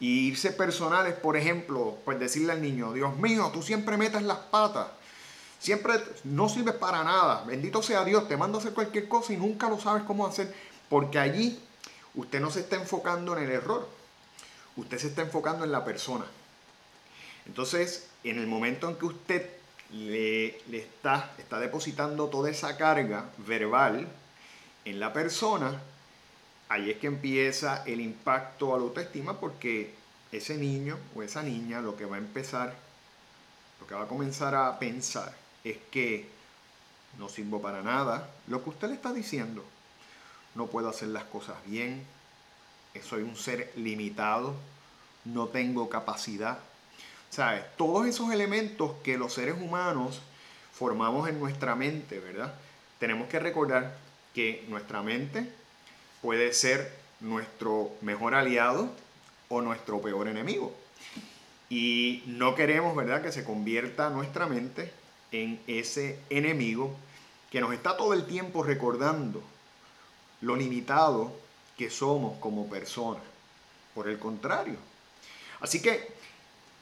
Y 0.00 0.28
irse 0.28 0.52
personal 0.52 1.06
es, 1.06 1.14
por 1.14 1.36
ejemplo, 1.36 1.96
pues 2.04 2.18
decirle 2.18 2.52
al 2.52 2.62
niño, 2.62 2.92
Dios 2.92 3.16
mío, 3.16 3.50
tú 3.52 3.62
siempre 3.62 3.96
metes 3.96 4.22
las 4.22 4.38
patas. 4.38 4.88
Siempre 5.58 5.94
no 6.24 6.48
sirves 6.48 6.74
para 6.74 7.02
nada. 7.02 7.44
Bendito 7.44 7.82
sea 7.82 8.04
Dios, 8.04 8.28
te 8.28 8.36
mando 8.36 8.58
a 8.58 8.60
hacer 8.60 8.74
cualquier 8.74 9.08
cosa 9.08 9.32
y 9.32 9.36
nunca 9.36 9.68
lo 9.68 9.80
sabes 9.80 10.04
cómo 10.04 10.26
hacer. 10.26 10.54
Porque 10.88 11.18
allí 11.18 11.58
usted 12.14 12.40
no 12.40 12.50
se 12.50 12.60
está 12.60 12.76
enfocando 12.76 13.36
en 13.36 13.44
el 13.44 13.50
error. 13.50 13.88
Usted 14.76 14.98
se 14.98 15.08
está 15.08 15.22
enfocando 15.22 15.64
en 15.64 15.72
la 15.72 15.84
persona. 15.84 16.24
Entonces, 17.46 18.08
en 18.24 18.38
el 18.38 18.46
momento 18.46 18.88
en 18.88 18.96
que 18.96 19.06
usted 19.06 19.50
le, 19.90 20.58
está, 20.70 21.32
está 21.38 21.58
depositando 21.58 22.28
toda 22.28 22.50
esa 22.50 22.76
carga 22.76 23.30
verbal 23.38 24.06
en 24.84 25.00
la 25.00 25.12
persona, 25.12 25.80
ahí 26.68 26.90
es 26.90 26.98
que 26.98 27.06
empieza 27.06 27.84
el 27.86 28.00
impacto 28.00 28.74
a 28.74 28.78
la 28.78 28.84
autoestima 28.84 29.40
porque 29.40 29.94
ese 30.30 30.56
niño 30.58 30.98
o 31.14 31.22
esa 31.22 31.42
niña 31.42 31.80
lo 31.80 31.96
que 31.96 32.04
va 32.04 32.16
a 32.16 32.18
empezar, 32.18 32.74
lo 33.80 33.86
que 33.86 33.94
va 33.94 34.02
a 34.02 34.08
comenzar 34.08 34.54
a 34.54 34.78
pensar 34.78 35.34
es 35.64 35.78
que 35.90 36.28
no 37.18 37.28
sirvo 37.28 37.60
para 37.62 37.82
nada. 37.82 38.30
Lo 38.46 38.62
que 38.62 38.70
usted 38.70 38.88
le 38.88 38.94
está 38.94 39.12
diciendo, 39.12 39.64
no 40.58 40.66
puedo 40.66 40.88
hacer 40.88 41.08
las 41.08 41.22
cosas 41.22 41.56
bien, 41.64 42.04
soy 43.00 43.22
un 43.22 43.36
ser 43.36 43.72
limitado, 43.76 44.54
no 45.24 45.46
tengo 45.46 45.88
capacidad. 45.88 46.58
¿Sabes? 47.30 47.62
Todos 47.76 48.06
esos 48.06 48.32
elementos 48.32 48.92
que 49.04 49.16
los 49.16 49.34
seres 49.34 49.54
humanos 49.56 50.20
formamos 50.72 51.28
en 51.28 51.38
nuestra 51.38 51.76
mente, 51.76 52.18
¿verdad? 52.18 52.52
Tenemos 52.98 53.28
que 53.28 53.38
recordar 53.38 53.96
que 54.34 54.64
nuestra 54.68 55.00
mente 55.02 55.48
puede 56.22 56.52
ser 56.52 56.92
nuestro 57.20 57.92
mejor 58.00 58.34
aliado 58.34 58.90
o 59.48 59.60
nuestro 59.60 60.00
peor 60.00 60.26
enemigo. 60.26 60.74
Y 61.70 62.24
no 62.26 62.56
queremos, 62.56 62.96
¿verdad?, 62.96 63.22
que 63.22 63.30
se 63.30 63.44
convierta 63.44 64.10
nuestra 64.10 64.46
mente 64.46 64.90
en 65.30 65.60
ese 65.68 66.18
enemigo 66.30 66.96
que 67.50 67.60
nos 67.60 67.72
está 67.72 67.96
todo 67.96 68.12
el 68.12 68.26
tiempo 68.26 68.64
recordando 68.64 69.40
lo 70.40 70.56
limitado 70.56 71.32
que 71.76 71.90
somos 71.90 72.38
como 72.38 72.68
personas. 72.68 73.22
Por 73.94 74.08
el 74.08 74.18
contrario. 74.18 74.76
Así 75.60 75.82
que 75.82 76.12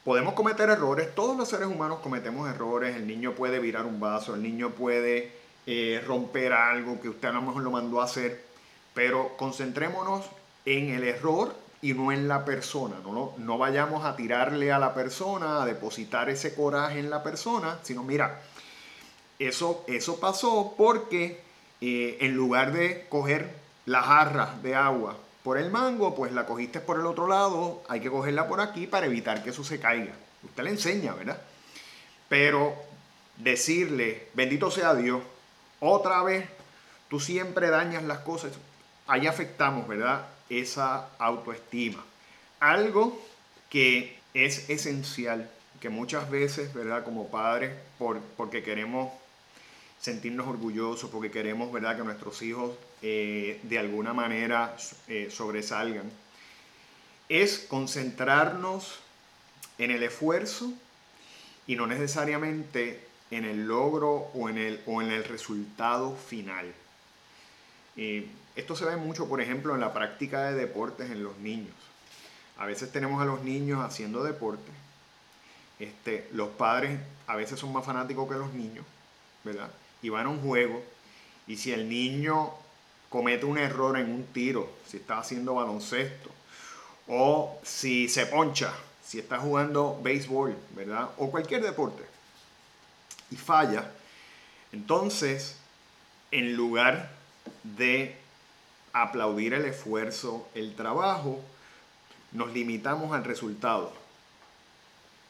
podemos 0.03 0.33
cometer 0.33 0.69
errores, 0.69 1.13
todos 1.15 1.35
los 1.35 1.49
seres 1.49 1.67
humanos 1.67 1.99
cometemos 2.01 2.49
errores, 2.49 2.95
el 2.95 3.07
niño 3.07 3.33
puede 3.33 3.59
virar 3.59 3.85
un 3.85 3.99
vaso, 3.99 4.35
el 4.35 4.43
niño 4.43 4.69
puede 4.71 5.31
eh, 5.65 6.01
romper 6.05 6.53
algo 6.53 7.01
que 7.01 7.09
usted 7.09 7.27
a 7.27 7.33
lo 7.33 7.41
mejor 7.41 7.63
lo 7.63 7.71
mandó 7.71 8.01
a 8.01 8.05
hacer, 8.05 8.45
pero 8.93 9.35
concentrémonos 9.35 10.25
en 10.65 10.89
el 10.91 11.03
error 11.03 11.55
y 11.81 11.93
no 11.93 12.11
en 12.11 12.27
la 12.27 12.45
persona. 12.45 12.95
No, 13.03 13.33
no, 13.37 13.57
vayamos 13.57 14.05
a 14.05 14.15
tirarle 14.15 14.71
a 14.71 14.79
la 14.79 14.93
persona, 14.93 15.61
a 15.61 15.65
depositar 15.65 16.29
ese 16.29 16.55
coraje 16.55 16.99
en 16.99 17.09
la 17.09 17.23
persona, 17.23 17.79
sino 17.83 18.03
mira, 18.03 18.41
eso, 19.39 19.83
eso 19.87 20.19
pasó 20.19 20.73
porque 20.77 21.41
eh, 21.81 22.17
en 22.21 22.33
lugar 22.35 22.73
de 22.73 23.05
coger 23.09 23.53
la 23.85 24.01
jarra 24.01 24.55
de 24.63 24.75
agua 24.75 25.17
por 25.43 25.57
el 25.57 25.71
mango, 25.71 26.13
pues 26.15 26.31
la 26.33 26.45
cogiste 26.45 26.81
por 26.81 26.99
el 26.99 27.05
otro 27.05 27.27
lado, 27.27 27.81
hay 27.87 28.01
que 28.01 28.09
cogerla 28.09 28.47
por 28.47 28.59
aquí 28.59 28.85
para 28.85 29.05
evitar 29.05 29.43
que 29.43 29.51
eso 29.51 29.63
se 29.63 29.79
caiga. 29.79 30.13
Usted 30.43 30.63
le 30.63 30.71
enseña, 30.71 31.13
¿verdad? 31.13 31.41
Pero 32.27 32.75
decirle, 33.37 34.27
bendito 34.33 34.71
sea 34.71 34.93
Dios, 34.93 35.21
otra 35.79 36.21
vez, 36.23 36.49
tú 37.09 37.19
siempre 37.19 37.69
dañas 37.69 38.03
las 38.03 38.19
cosas, 38.19 38.51
ahí 39.07 39.27
afectamos, 39.27 39.87
¿verdad? 39.87 40.27
Esa 40.49 41.09
autoestima. 41.17 42.03
Algo 42.59 43.21
que 43.69 44.19
es 44.33 44.69
esencial, 44.69 45.49
que 45.79 45.89
muchas 45.89 46.29
veces, 46.29 46.73
¿verdad? 46.73 47.03
Como 47.03 47.29
padres, 47.29 47.71
por, 47.97 48.19
porque 48.35 48.63
queremos 48.63 49.11
sentirnos 49.99 50.47
orgullosos, 50.47 51.09
porque 51.09 51.31
queremos, 51.31 51.71
¿verdad? 51.71 51.97
Que 51.97 52.03
nuestros 52.03 52.41
hijos 52.41 52.71
eh, 53.01 53.59
de 53.63 53.79
alguna 53.79 54.13
manera 54.13 54.75
eh, 55.07 55.29
sobresalgan, 55.31 56.09
es 57.29 57.59
concentrarnos 57.59 58.99
en 59.77 59.91
el 59.91 60.03
esfuerzo 60.03 60.71
y 61.67 61.75
no 61.75 61.87
necesariamente 61.87 63.05
en 63.31 63.45
el 63.45 63.67
logro 63.67 64.29
o 64.33 64.49
en 64.49 64.57
el, 64.57 64.81
o 64.85 65.01
en 65.01 65.11
el 65.11 65.23
resultado 65.25 66.15
final. 66.15 66.73
esto 68.55 68.75
se 68.75 68.85
ve 68.85 68.95
mucho, 68.95 69.27
por 69.27 69.41
ejemplo, 69.41 69.75
en 69.75 69.81
la 69.81 69.93
práctica 69.93 70.45
de 70.45 70.55
deportes 70.55 71.11
en 71.11 71.23
los 71.23 71.37
niños. 71.37 71.75
A 72.57 72.65
veces 72.65 72.91
tenemos 72.91 73.21
a 73.21 73.25
los 73.25 73.43
niños 73.43 73.83
haciendo 73.83 74.23
deporte. 74.23 74.71
Este, 75.79 76.27
los 76.33 76.49
padres 76.49 76.99
a 77.27 77.35
veces 77.35 77.59
son 77.59 77.71
más 77.71 77.85
fanáticos 77.85 78.27
que 78.27 78.35
los 78.35 78.53
niños, 78.53 78.85
¿verdad? 79.43 79.69
Y 80.07 80.09
van 80.09 80.25
a 80.25 80.29
un 80.29 80.39
juego. 80.39 80.81
Y 81.47 81.57
si 81.57 81.73
el 81.73 81.89
niño 81.89 82.53
comete 83.09 83.43
un 83.43 83.57
error 83.57 83.97
en 83.97 84.09
un 84.09 84.23
tiro, 84.27 84.71
si 84.87 84.95
está 84.95 85.19
haciendo 85.19 85.55
baloncesto, 85.55 86.29
o 87.09 87.59
si 87.61 88.07
se 88.07 88.25
poncha, 88.25 88.71
si 89.05 89.19
está 89.19 89.37
jugando 89.37 89.99
béisbol, 90.01 90.55
¿verdad? 90.77 91.09
O 91.17 91.29
cualquier 91.29 91.61
deporte, 91.61 92.05
y 93.31 93.35
falla, 93.35 93.91
entonces, 94.71 95.57
en 96.31 96.55
lugar 96.55 97.11
de 97.63 98.15
aplaudir 98.93 99.55
el 99.55 99.65
esfuerzo, 99.65 100.47
el 100.55 100.73
trabajo, 100.73 101.41
nos 102.31 102.53
limitamos 102.53 103.11
al 103.11 103.25
resultado. 103.25 103.91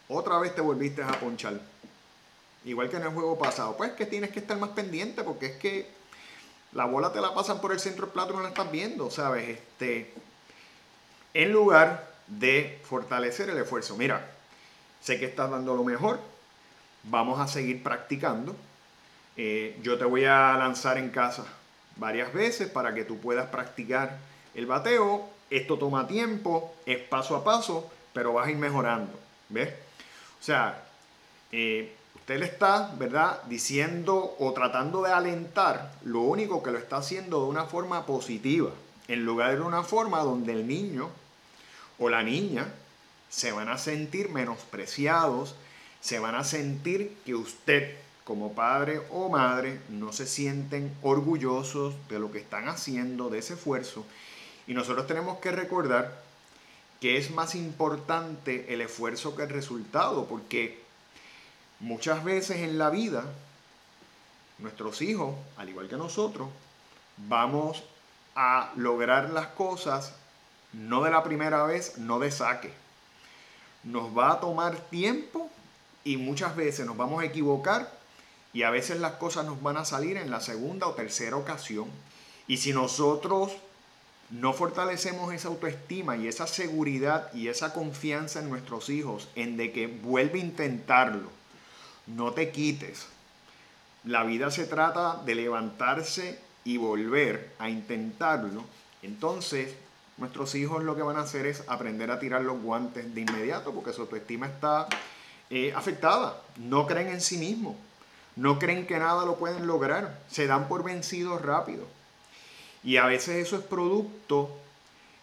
Otra 0.07 0.37
vez 0.37 0.53
te 0.53 0.61
volviste 0.61 1.01
a 1.01 1.19
ponchar. 1.19 1.59
Igual 2.67 2.89
que 2.89 2.97
en 2.97 3.03
el 3.03 3.09
juego 3.09 3.37
pasado. 3.39 3.77
Pues 3.77 3.93
que 3.93 4.05
tienes 4.05 4.29
que 4.31 4.39
estar 4.39 4.57
más 4.57 4.71
pendiente 4.71 5.23
porque 5.23 5.45
es 5.45 5.51
que 5.53 5.89
la 6.73 6.83
bola 6.83 7.13
te 7.13 7.21
la 7.21 7.33
pasan 7.33 7.61
por 7.61 7.71
el 7.71 7.79
centro 7.79 8.05
del 8.05 8.13
plato 8.13 8.33
y 8.33 8.35
no 8.35 8.43
la 8.43 8.49
estás 8.49 8.69
viendo, 8.69 9.09
¿sabes? 9.09 9.47
Este, 9.47 10.13
en 11.33 11.53
lugar 11.53 12.11
de 12.27 12.81
fortalecer 12.83 13.49
el 13.49 13.57
esfuerzo. 13.57 13.95
Mira, 13.95 14.29
sé 15.01 15.17
que 15.17 15.25
estás 15.25 15.49
dando 15.49 15.77
lo 15.77 15.85
mejor, 15.85 16.19
vamos 17.03 17.39
a 17.39 17.47
seguir 17.47 17.81
practicando. 17.81 18.53
Eh, 19.37 19.79
yo 19.81 19.97
te 19.97 20.03
voy 20.03 20.25
a 20.25 20.57
lanzar 20.57 20.97
en 20.97 21.09
casa 21.09 21.45
varias 21.95 22.33
veces 22.33 22.69
para 22.69 22.93
que 22.93 23.05
tú 23.05 23.17
puedas 23.17 23.47
practicar 23.47 24.17
el 24.55 24.65
bateo. 24.65 25.29
Esto 25.49 25.77
toma 25.77 26.05
tiempo, 26.05 26.75
es 26.85 26.97
paso 26.97 27.37
a 27.37 27.45
paso, 27.45 27.89
pero 28.11 28.33
vas 28.33 28.47
a 28.47 28.51
ir 28.51 28.57
mejorando. 28.57 29.17
¿Ves? 29.47 29.69
O 30.41 30.43
sea, 30.43 30.83
eh, 31.53 31.95
usted 32.27 32.41
le 32.41 32.47
está, 32.47 32.93
¿verdad?, 32.99 33.41
diciendo 33.43 34.35
o 34.37 34.51
tratando 34.51 35.01
de 35.01 35.13
alentar, 35.13 35.93
lo 36.03 36.19
único 36.19 36.61
que 36.61 36.71
lo 36.71 36.77
está 36.77 36.97
haciendo 36.97 37.43
de 37.43 37.47
una 37.47 37.63
forma 37.63 38.05
positiva, 38.05 38.69
en 39.07 39.23
lugar 39.23 39.55
de 39.55 39.61
una 39.61 39.81
forma 39.81 40.19
donde 40.19 40.51
el 40.51 40.67
niño 40.67 41.09
o 41.97 42.09
la 42.09 42.23
niña 42.23 42.67
se 43.29 43.53
van 43.53 43.69
a 43.69 43.77
sentir 43.77 44.27
menospreciados, 44.27 45.55
se 46.01 46.19
van 46.19 46.35
a 46.35 46.43
sentir 46.43 47.15
que 47.25 47.33
usted 47.33 47.95
como 48.25 48.51
padre 48.51 48.99
o 49.09 49.29
madre 49.29 49.79
no 49.87 50.11
se 50.11 50.27
sienten 50.27 50.93
orgullosos 51.03 51.95
de 52.09 52.19
lo 52.19 52.29
que 52.29 52.39
están 52.39 52.67
haciendo, 52.67 53.29
de 53.29 53.39
ese 53.39 53.53
esfuerzo. 53.53 54.05
Y 54.67 54.73
nosotros 54.73 55.07
tenemos 55.07 55.39
que 55.39 55.53
recordar 55.53 56.21
que 56.99 57.15
es 57.15 57.31
más 57.31 57.55
importante 57.55 58.73
el 58.73 58.81
esfuerzo 58.81 59.33
que 59.33 59.43
el 59.43 59.49
resultado, 59.49 60.25
porque 60.25 60.85
Muchas 61.79 62.23
veces 62.23 62.57
en 62.57 62.77
la 62.77 62.89
vida, 62.89 63.23
nuestros 64.57 65.01
hijos, 65.01 65.35
al 65.57 65.69
igual 65.69 65.87
que 65.87 65.97
nosotros, 65.97 66.49
vamos 67.17 67.83
a 68.35 68.71
lograr 68.75 69.29
las 69.29 69.47
cosas 69.47 70.13
no 70.73 71.03
de 71.03 71.11
la 71.11 71.23
primera 71.23 71.63
vez, 71.63 71.97
no 71.97 72.19
de 72.19 72.31
saque. 72.31 72.71
Nos 73.83 74.15
va 74.17 74.33
a 74.33 74.39
tomar 74.39 74.77
tiempo 74.77 75.49
y 76.03 76.17
muchas 76.17 76.55
veces 76.55 76.85
nos 76.85 76.97
vamos 76.97 77.21
a 77.21 77.25
equivocar 77.25 77.91
Y 78.53 78.63
a 78.63 78.71
veces 78.71 78.99
las 78.99 79.13
cosas 79.13 79.45
nos 79.45 79.61
van 79.61 79.77
a 79.77 79.85
salir 79.85 80.17
en 80.17 80.31
la 80.31 80.39
segunda 80.39 80.87
o 80.87 80.95
tercera 80.95 81.35
ocasión. 81.35 81.89
Y 82.47 82.57
si 82.57 82.73
nosotros 82.73 83.51
no 84.29 84.53
fortalecemos 84.53 85.33
esa 85.33 85.49
autoestima 85.49 86.17
y 86.17 86.27
esa 86.27 86.47
seguridad 86.47 87.31
y 87.33 87.49
esa 87.49 87.73
confianza 87.73 88.39
en 88.39 88.49
nuestros 88.49 88.89
hijos, 88.89 89.29
en 89.35 89.57
de 89.57 89.71
que 89.71 89.87
vuelve 89.87 90.39
a 90.39 90.43
intentarlo, 90.43 91.29
no 92.07 92.31
te 92.31 92.51
quites. 92.51 93.07
La 94.03 94.23
vida 94.23 94.51
se 94.51 94.65
trata 94.65 95.21
de 95.25 95.35
levantarse 95.35 96.39
y 96.63 96.77
volver 96.77 97.53
a 97.59 97.69
intentarlo. 97.69 98.63
Entonces, 99.01 99.73
nuestros 100.17 100.55
hijos 100.55 100.83
lo 100.83 100.95
que 100.95 101.01
van 101.01 101.17
a 101.17 101.21
hacer 101.21 101.45
es 101.45 101.63
aprender 101.67 102.09
a 102.11 102.19
tirar 102.19 102.41
los 102.41 102.61
guantes 102.61 103.13
de 103.13 103.21
inmediato 103.21 103.73
porque 103.73 103.93
su 103.93 104.01
autoestima 104.01 104.47
está 104.47 104.87
eh, 105.49 105.73
afectada. 105.75 106.41
No 106.57 106.87
creen 106.87 107.09
en 107.09 107.21
sí 107.21 107.37
mismos. 107.37 107.75
No 108.35 108.59
creen 108.59 108.85
que 108.85 108.99
nada 108.99 109.25
lo 109.25 109.37
pueden 109.37 109.67
lograr. 109.67 110.19
Se 110.29 110.47
dan 110.47 110.67
por 110.67 110.83
vencidos 110.83 111.41
rápido. 111.41 111.87
Y 112.83 112.97
a 112.97 113.05
veces 113.05 113.47
eso 113.47 113.57
es 113.57 113.63
producto 113.63 114.49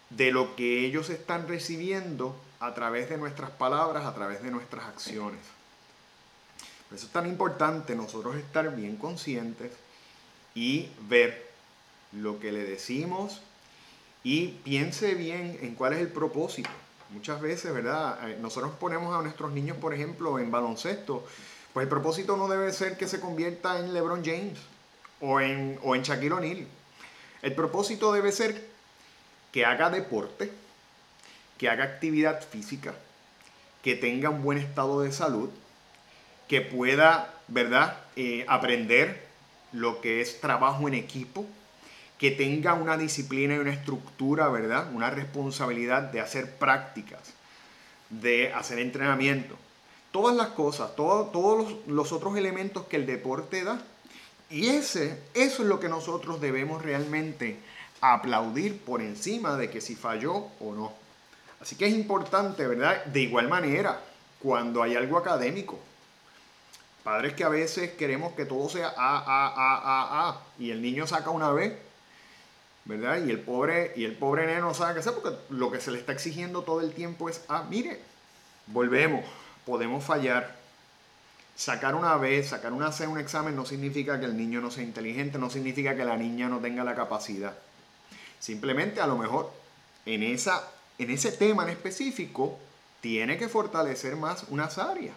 de 0.09 0.31
lo 0.31 0.55
que 0.55 0.85
ellos 0.85 1.09
están 1.09 1.47
recibiendo 1.47 2.35
a 2.59 2.73
través 2.73 3.09
de 3.09 3.17
nuestras 3.17 3.49
palabras, 3.51 4.05
a 4.05 4.13
través 4.13 4.43
de 4.43 4.51
nuestras 4.51 4.85
acciones. 4.85 5.39
Por 6.87 6.97
eso 6.97 7.07
es 7.07 7.11
tan 7.11 7.27
importante 7.27 7.95
nosotros 7.95 8.35
estar 8.35 8.75
bien 8.75 8.97
conscientes 8.97 9.71
y 10.53 10.89
ver 11.07 11.49
lo 12.11 12.39
que 12.39 12.51
le 12.51 12.63
decimos 12.63 13.41
y 14.23 14.47
piense 14.63 15.13
bien 15.13 15.57
en 15.61 15.75
cuál 15.75 15.93
es 15.93 15.99
el 15.99 16.07
propósito. 16.07 16.69
Muchas 17.11 17.41
veces, 17.41 17.73
¿verdad? 17.73 18.29
Eh, 18.29 18.37
nosotros 18.41 18.73
ponemos 18.79 19.15
a 19.15 19.21
nuestros 19.21 19.51
niños, 19.51 19.77
por 19.77 19.93
ejemplo, 19.93 20.39
en 20.39 20.51
baloncesto, 20.51 21.25
pues 21.73 21.83
el 21.83 21.89
propósito 21.89 22.35
no 22.35 22.47
debe 22.47 22.71
ser 22.73 22.97
que 22.97 23.07
se 23.07 23.19
convierta 23.19 23.79
en 23.79 23.93
LeBron 23.93 24.23
James 24.23 24.57
o 25.21 25.39
en, 25.39 25.79
o 25.83 25.95
en 25.95 26.01
Shaquille 26.01 26.33
O'Neal. 26.33 26.67
El 27.41 27.53
propósito 27.53 28.11
debe 28.11 28.31
ser 28.31 28.67
que 29.51 29.65
haga 29.65 29.89
deporte, 29.89 30.51
que 31.57 31.69
haga 31.69 31.83
actividad 31.83 32.41
física, 32.43 32.95
que 33.83 33.95
tenga 33.95 34.29
un 34.29 34.41
buen 34.41 34.57
estado 34.57 35.01
de 35.01 35.11
salud, 35.11 35.49
que 36.47 36.61
pueda, 36.61 37.33
¿verdad?, 37.47 37.97
eh, 38.15 38.45
aprender 38.47 39.25
lo 39.71 40.01
que 40.01 40.21
es 40.21 40.39
trabajo 40.39 40.87
en 40.87 40.93
equipo, 40.93 41.45
que 42.17 42.31
tenga 42.31 42.73
una 42.73 42.97
disciplina 42.97 43.55
y 43.55 43.59
una 43.59 43.73
estructura, 43.73 44.47
¿verdad? 44.47 44.87
Una 44.93 45.09
responsabilidad 45.09 46.03
de 46.03 46.21
hacer 46.21 46.57
prácticas, 46.57 47.33
de 48.09 48.53
hacer 48.53 48.79
entrenamiento. 48.79 49.57
Todas 50.11 50.35
las 50.35 50.49
cosas, 50.49 50.95
todos 50.95 51.33
los, 51.35 51.87
los 51.87 52.11
otros 52.13 52.37
elementos 52.37 52.85
que 52.85 52.95
el 52.95 53.05
deporte 53.05 53.65
da, 53.65 53.81
y 54.49 54.67
ese, 54.67 55.19
eso 55.33 55.63
es 55.63 55.67
lo 55.67 55.79
que 55.79 55.89
nosotros 55.89 56.39
debemos 56.39 56.81
realmente 56.81 57.57
aplaudir 57.99 58.79
por 58.79 59.01
encima 59.01 59.57
de 59.57 59.69
que 59.69 59.81
si 59.81 59.95
falló 59.95 60.47
o 60.59 60.73
no. 60.73 60.93
Así 61.59 61.75
que 61.75 61.87
es 61.87 61.93
importante, 61.93 62.67
¿verdad? 62.67 63.03
De 63.05 63.21
igual 63.21 63.47
manera, 63.47 63.99
cuando 64.39 64.83
hay 64.83 64.95
algo 64.95 65.17
académico, 65.17 65.79
padres 67.05 67.35
que 67.35 67.43
a 67.43 67.49
veces 67.49 67.91
queremos 67.91 68.33
que 68.33 68.45
todo 68.45 68.67
sea 68.67 68.87
A, 68.87 69.17
A, 69.19 69.47
A, 69.47 69.77
A, 69.77 70.29
A, 70.29 70.41
y 70.57 70.71
el 70.71 70.81
niño 70.81 71.05
saca 71.05 71.29
una 71.29 71.51
B, 71.51 71.77
¿verdad? 72.85 73.23
Y 73.23 73.29
el 73.29 73.41
pobre, 73.41 73.93
y 73.95 74.05
el 74.05 74.15
pobre 74.15 74.47
nene 74.47 74.61
no 74.61 74.73
sabe 74.73 74.95
qué 74.95 75.01
hacer 75.01 75.13
porque 75.13 75.37
lo 75.51 75.71
que 75.71 75.79
se 75.79 75.91
le 75.91 75.99
está 75.99 76.13
exigiendo 76.13 76.63
todo 76.63 76.81
el 76.81 76.93
tiempo 76.95 77.29
es 77.29 77.45
A. 77.47 77.61
Mire, 77.61 77.99
volvemos, 78.65 79.23
podemos 79.67 80.03
fallar, 80.03 80.55
sacar 81.55 81.93
una 81.93 82.17
vez, 82.17 82.49
sacar 82.49 82.73
una 82.73 82.91
C 82.91 83.05
un 83.05 83.19
examen 83.19 83.55
no 83.55 83.67
significa 83.67 84.19
que 84.19 84.25
el 84.25 84.35
niño 84.35 84.59
no 84.59 84.71
sea 84.71 84.83
inteligente, 84.83 85.37
no 85.37 85.51
significa 85.51 85.95
que 85.95 86.05
la 86.05 86.17
niña 86.17 86.49
no 86.49 86.57
tenga 86.57 86.83
la 86.83 86.95
capacidad. 86.95 87.53
Simplemente 88.39 88.99
a 88.99 89.05
lo 89.05 89.15
mejor 89.15 89.51
en, 90.07 90.23
esa, 90.23 90.71
en 90.97 91.11
ese 91.11 91.31
tema 91.33 91.61
en 91.65 91.69
específico 91.69 92.57
tiene 92.99 93.37
que 93.37 93.47
fortalecer 93.47 94.15
más 94.15 94.45
unas 94.49 94.79
áreas. 94.79 95.15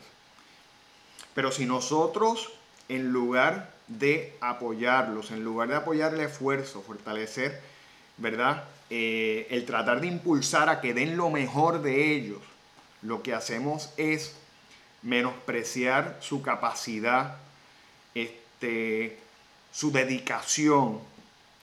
Pero 1.39 1.53
si 1.53 1.67
nosotros, 1.67 2.51
en 2.89 3.13
lugar 3.13 3.73
de 3.87 4.37
apoyarlos, 4.41 5.31
en 5.31 5.45
lugar 5.45 5.69
de 5.69 5.77
apoyar 5.77 6.13
el 6.13 6.19
esfuerzo, 6.23 6.83
fortalecer, 6.83 7.61
¿verdad? 8.17 8.65
Eh, 8.91 9.47
el 9.51 9.65
tratar 9.65 10.01
de 10.01 10.09
impulsar 10.09 10.69
a 10.69 10.81
que 10.81 10.95
den 10.95 11.17
lo 11.17 11.31
mejor 11.31 11.81
de 11.81 12.13
ellos, 12.13 12.41
lo 13.03 13.23
que 13.23 13.35
hacemos 13.35 13.91
es 13.97 14.35
menospreciar 15.03 16.19
su 16.21 16.43
capacidad, 16.43 17.37
este, 18.17 19.17
su 19.71 19.93
dedicación, 19.93 20.99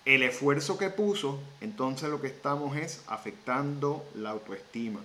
el 0.05 0.23
esfuerzo 0.23 0.77
que 0.77 0.89
puso, 0.89 1.41
entonces 1.59 2.07
lo 2.07 2.21
que 2.21 2.27
estamos 2.27 2.77
es 2.77 3.01
afectando 3.07 4.05
la 4.15 4.29
autoestima. 4.29 5.01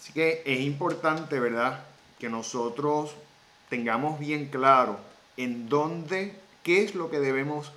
Así 0.00 0.12
que 0.12 0.42
es 0.44 0.62
importante, 0.62 1.38
¿verdad?, 1.38 1.84
que 2.18 2.28
nosotros 2.28 3.14
tengamos 3.70 4.18
bien 4.18 4.46
claro 4.46 4.98
en 5.38 5.70
dónde, 5.70 6.34
qué 6.62 6.84
es 6.84 6.94
lo 6.94 7.10
que 7.10 7.20
debemos 7.20 7.72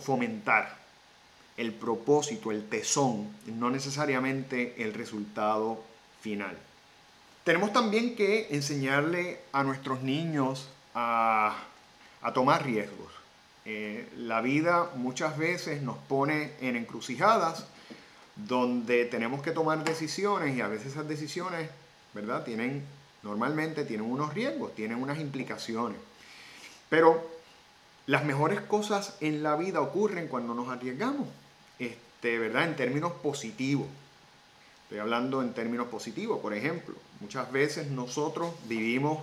fomentar. 0.00 0.78
El 1.56 1.72
propósito, 1.72 2.50
el 2.50 2.68
tesón, 2.68 3.28
no 3.46 3.70
necesariamente 3.70 4.82
el 4.82 4.92
resultado 4.92 5.82
final. 6.20 6.56
Tenemos 7.44 7.72
también 7.72 8.16
que 8.16 8.48
enseñarle 8.50 9.40
a 9.52 9.62
nuestros 9.62 10.02
niños 10.02 10.68
a, 10.94 11.56
tomar 12.34 12.64
riesgos. 12.64 13.12
Eh, 13.64 14.08
la 14.16 14.40
vida 14.40 14.90
muchas 14.96 15.38
veces 15.38 15.82
nos 15.82 15.96
pone 15.96 16.52
en 16.60 16.76
encrucijadas 16.76 17.66
donde 18.36 19.04
tenemos 19.04 19.42
que 19.42 19.52
tomar 19.52 19.84
decisiones 19.84 20.56
y 20.56 20.60
a 20.60 20.68
veces 20.68 20.92
esas 20.92 21.08
decisiones, 21.08 21.68
¿verdad? 22.14 22.44
Tienen, 22.44 22.84
normalmente 23.22 23.84
tienen 23.84 24.10
unos 24.10 24.34
riesgos, 24.34 24.74
tienen 24.74 25.02
unas 25.02 25.18
implicaciones. 25.18 25.98
Pero 26.88 27.28
las 28.06 28.24
mejores 28.24 28.60
cosas 28.60 29.16
en 29.20 29.42
la 29.42 29.56
vida 29.56 29.80
ocurren 29.80 30.28
cuando 30.28 30.54
nos 30.54 30.68
arriesgamos, 30.68 31.28
este, 31.78 32.38
¿verdad? 32.38 32.64
En 32.64 32.76
términos 32.76 33.12
positivos. 33.22 33.86
Estoy 34.84 34.98
hablando 34.98 35.42
en 35.42 35.54
términos 35.54 35.86
positivos, 35.86 36.40
por 36.40 36.52
ejemplo. 36.52 36.96
Muchas 37.20 37.52
veces 37.52 37.88
nosotros 37.90 38.52
vivimos 38.64 39.20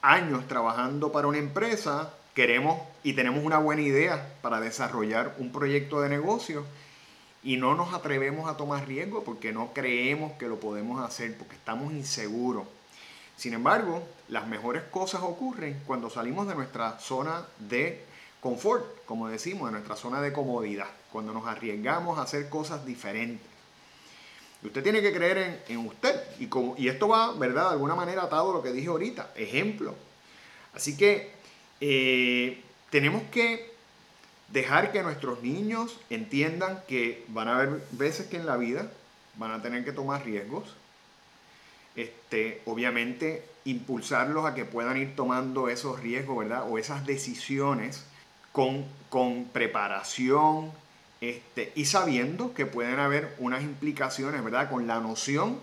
años 0.00 0.48
trabajando 0.48 1.12
para 1.12 1.28
una 1.28 1.38
empresa, 1.38 2.12
queremos 2.34 2.80
y 3.04 3.12
tenemos 3.12 3.44
una 3.44 3.58
buena 3.58 3.82
idea 3.82 4.34
para 4.42 4.60
desarrollar 4.60 5.36
un 5.38 5.52
proyecto 5.52 6.00
de 6.00 6.08
negocio 6.08 6.64
y 7.44 7.56
no 7.56 7.74
nos 7.74 7.94
atrevemos 7.94 8.50
a 8.50 8.56
tomar 8.56 8.86
riesgo 8.86 9.22
porque 9.22 9.52
no 9.52 9.72
creemos 9.72 10.32
que 10.32 10.48
lo 10.48 10.58
podemos 10.58 11.04
hacer, 11.04 11.36
porque 11.36 11.54
estamos 11.54 11.92
inseguros. 11.92 12.66
Sin 13.42 13.54
embargo, 13.54 14.06
las 14.28 14.46
mejores 14.46 14.84
cosas 14.84 15.20
ocurren 15.24 15.82
cuando 15.84 16.08
salimos 16.08 16.46
de 16.46 16.54
nuestra 16.54 17.00
zona 17.00 17.44
de 17.58 18.04
confort, 18.40 19.04
como 19.04 19.26
decimos, 19.26 19.66
de 19.66 19.72
nuestra 19.72 19.96
zona 19.96 20.20
de 20.20 20.32
comodidad, 20.32 20.86
cuando 21.10 21.32
nos 21.32 21.48
arriesgamos 21.48 22.20
a 22.20 22.22
hacer 22.22 22.48
cosas 22.48 22.86
diferentes. 22.86 23.44
Usted 24.62 24.84
tiene 24.84 25.02
que 25.02 25.12
creer 25.12 25.64
en, 25.66 25.78
usted. 25.78 26.22
Y, 26.38 26.46
como, 26.46 26.76
y 26.78 26.86
esto 26.86 27.08
va, 27.08 27.32
¿verdad? 27.32 27.64
De 27.64 27.70
alguna 27.70 27.96
manera 27.96 28.22
atado 28.22 28.52
a 28.52 28.54
lo 28.54 28.62
que 28.62 28.70
dije 28.70 28.86
ahorita. 28.86 29.32
Ejemplo. 29.34 29.96
Así 30.72 30.96
que 30.96 31.32
eh, 31.80 32.62
tenemos 32.90 33.24
que 33.32 33.72
dejar 34.52 34.92
que 34.92 35.02
nuestros 35.02 35.42
niños 35.42 35.98
entiendan 36.10 36.80
que 36.86 37.24
van 37.26 37.48
a 37.48 37.56
haber 37.56 37.82
veces 37.90 38.28
que 38.28 38.36
en 38.36 38.46
la 38.46 38.56
vida 38.56 38.88
van 39.34 39.50
a 39.50 39.60
tener 39.62 39.84
que 39.84 39.90
tomar 39.90 40.24
riesgos. 40.24 40.76
Este, 41.94 42.62
obviamente, 42.66 43.44
impulsarlos 43.64 44.46
a 44.46 44.54
que 44.54 44.64
puedan 44.64 44.96
ir 44.96 45.14
tomando 45.14 45.68
esos 45.68 46.00
riesgos, 46.00 46.38
¿verdad? 46.38 46.64
O 46.68 46.78
esas 46.78 47.06
decisiones 47.06 48.04
con, 48.52 48.84
con 49.08 49.44
preparación, 49.46 50.72
este, 51.20 51.72
y 51.76 51.84
sabiendo 51.84 52.52
que 52.52 52.66
pueden 52.66 52.98
haber 52.98 53.34
unas 53.38 53.62
implicaciones, 53.62 54.42
¿verdad? 54.42 54.68
Con 54.68 54.86
la 54.86 55.00
noción 55.00 55.58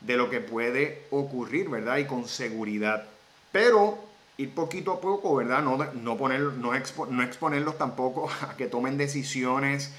de 0.00 0.16
lo 0.16 0.30
que 0.30 0.40
puede 0.40 1.02
ocurrir, 1.10 1.68
¿verdad? 1.68 1.98
Y 1.98 2.06
con 2.06 2.28
seguridad. 2.28 3.06
Pero 3.52 3.98
ir 4.38 4.50
poquito 4.50 4.92
a 4.92 5.00
poco, 5.00 5.34
¿verdad? 5.34 5.62
No, 5.62 5.76
no, 5.76 6.16
poner, 6.16 6.40
no, 6.40 6.74
exponerlos 6.74 7.76
tampoco 7.76 8.30
a 8.48 8.56
que 8.56 8.66
tomen 8.66 8.96
decisiones, 8.96 9.92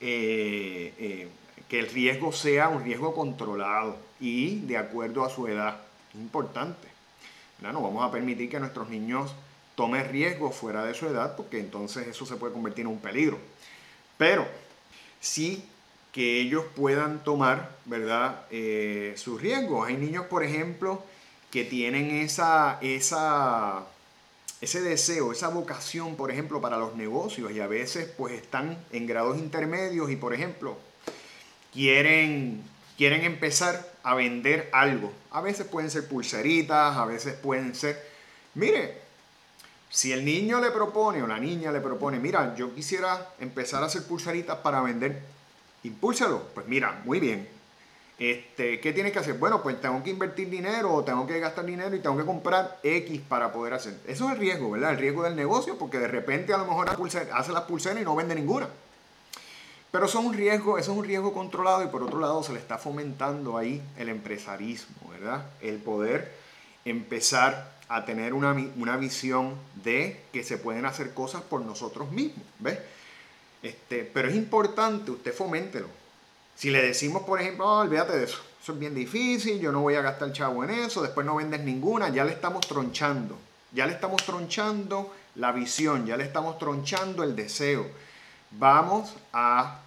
eh, 0.00 0.92
eh, 0.98 1.28
que 1.68 1.78
el 1.78 1.88
riesgo 1.88 2.32
sea 2.32 2.68
un 2.68 2.84
riesgo 2.84 3.14
controlado 3.14 3.96
y 4.20 4.60
de 4.60 4.76
acuerdo 4.76 5.24
a 5.24 5.30
su 5.30 5.46
edad. 5.48 5.80
Importante. 6.14 6.88
¿verdad? 7.58 7.72
No 7.72 7.82
vamos 7.82 8.06
a 8.06 8.12
permitir 8.12 8.48
que 8.48 8.60
nuestros 8.60 8.88
niños 8.88 9.34
tomen 9.74 10.08
riesgos 10.08 10.54
fuera 10.56 10.84
de 10.84 10.94
su 10.94 11.06
edad 11.06 11.36
porque 11.36 11.58
entonces 11.58 12.06
eso 12.06 12.24
se 12.24 12.36
puede 12.36 12.52
convertir 12.52 12.82
en 12.82 12.92
un 12.92 13.00
peligro. 13.00 13.38
Pero 14.16 14.46
sí 15.20 15.64
que 16.12 16.40
ellos 16.40 16.64
puedan 16.74 17.22
tomar, 17.24 17.76
¿verdad? 17.84 18.46
Eh, 18.50 19.12
sus 19.16 19.40
riesgos. 19.40 19.86
Hay 19.86 19.96
niños, 19.96 20.26
por 20.26 20.42
ejemplo, 20.42 21.02
que 21.50 21.64
tienen 21.64 22.10
esa, 22.10 22.78
esa 22.80 23.86
ese 24.60 24.80
deseo, 24.80 25.32
esa 25.32 25.48
vocación, 25.48 26.16
por 26.16 26.30
ejemplo, 26.30 26.60
para 26.60 26.78
los 26.78 26.96
negocios 26.96 27.52
y 27.52 27.60
a 27.60 27.66
veces 27.66 28.10
pues 28.16 28.32
están 28.32 28.78
en 28.90 29.06
grados 29.06 29.36
intermedios 29.38 30.10
y 30.10 30.16
por 30.16 30.32
ejemplo 30.32 30.78
quieren, 31.76 32.62
quieren 32.96 33.22
empezar 33.22 33.86
a 34.02 34.14
vender 34.14 34.70
algo. 34.72 35.12
A 35.30 35.42
veces 35.42 35.66
pueden 35.66 35.90
ser 35.90 36.08
pulseritas, 36.08 36.96
a 36.96 37.04
veces 37.04 37.34
pueden 37.34 37.74
ser... 37.74 38.02
Mire, 38.54 38.98
si 39.90 40.12
el 40.12 40.24
niño 40.24 40.58
le 40.60 40.70
propone 40.70 41.22
o 41.22 41.26
la 41.26 41.38
niña 41.38 41.70
le 41.70 41.80
propone, 41.80 42.18
mira, 42.18 42.54
yo 42.56 42.74
quisiera 42.74 43.28
empezar 43.38 43.82
a 43.82 43.86
hacer 43.86 44.04
pulseritas 44.04 44.56
para 44.58 44.80
vender, 44.80 45.20
impúlsalo. 45.82 46.48
Pues 46.54 46.66
mira, 46.66 47.02
muy 47.04 47.20
bien, 47.20 47.46
este, 48.18 48.80
¿Qué 48.80 48.94
tienes 48.94 49.12
que 49.12 49.18
hacer? 49.18 49.34
Bueno, 49.34 49.62
pues 49.62 49.78
tengo 49.78 50.02
que 50.02 50.08
invertir 50.08 50.48
dinero 50.48 50.90
o 50.90 51.04
tengo 51.04 51.26
que 51.26 51.38
gastar 51.38 51.66
dinero 51.66 51.94
y 51.94 52.00
tengo 52.00 52.16
que 52.16 52.24
comprar 52.24 52.80
X 52.82 53.20
para 53.28 53.52
poder 53.52 53.74
hacer. 53.74 54.00
Eso 54.06 54.26
es 54.26 54.32
el 54.32 54.38
riesgo, 54.38 54.70
¿verdad? 54.70 54.92
El 54.92 54.98
riesgo 54.98 55.22
del 55.22 55.36
negocio, 55.36 55.76
porque 55.76 55.98
de 55.98 56.08
repente 56.08 56.54
a 56.54 56.56
lo 56.56 56.64
mejor 56.64 56.88
hace 56.88 57.52
las 57.52 57.62
pulseras 57.64 58.00
y 58.00 58.04
no 58.04 58.16
vende 58.16 58.34
ninguna. 58.34 58.68
Pero 59.96 60.04
eso 60.04 60.18
es 60.20 60.26
un 60.26 60.34
riesgo, 60.34 60.76
eso 60.76 60.92
es 60.92 60.98
un 60.98 61.04
riesgo 61.06 61.32
controlado 61.32 61.82
y 61.82 61.86
por 61.86 62.02
otro 62.02 62.20
lado 62.20 62.42
se 62.42 62.52
le 62.52 62.58
está 62.58 62.76
fomentando 62.76 63.56
ahí 63.56 63.80
el 63.96 64.10
empresarismo, 64.10 65.08
¿verdad? 65.10 65.46
El 65.62 65.78
poder 65.78 66.34
empezar 66.84 67.72
a 67.88 68.04
tener 68.04 68.34
una, 68.34 68.54
una 68.76 68.98
visión 68.98 69.54
de 69.82 70.20
que 70.34 70.44
se 70.44 70.58
pueden 70.58 70.84
hacer 70.84 71.14
cosas 71.14 71.40
por 71.40 71.62
nosotros 71.62 72.12
mismos, 72.12 72.44
¿ves? 72.58 72.78
Este, 73.62 74.04
pero 74.04 74.28
es 74.28 74.36
importante, 74.36 75.12
usted 75.12 75.32
foméntelo 75.32 75.88
si 76.54 76.68
le 76.68 76.82
decimos, 76.82 77.22
por 77.22 77.40
ejemplo, 77.40 77.64
oh, 77.64 77.78
olvídate 77.78 78.18
de 78.18 78.24
eso, 78.24 78.42
eso 78.62 78.74
es 78.74 78.78
bien 78.78 78.94
difícil, 78.94 79.58
yo 79.60 79.72
no 79.72 79.80
voy 79.80 79.94
a 79.94 80.02
gastar 80.02 80.30
chavo 80.30 80.62
en 80.62 80.72
eso, 80.72 81.00
después 81.00 81.24
no 81.24 81.36
vendes 81.36 81.62
ninguna, 81.62 82.10
ya 82.10 82.22
le 82.22 82.32
estamos 82.32 82.66
tronchando, 82.68 83.38
ya 83.72 83.86
le 83.86 83.94
estamos 83.94 84.22
tronchando 84.26 85.14
la 85.36 85.52
visión, 85.52 86.04
ya 86.04 86.18
le 86.18 86.24
estamos 86.24 86.58
tronchando 86.58 87.22
el 87.22 87.34
deseo. 87.34 87.86
Vamos 88.50 89.14
a 89.32 89.80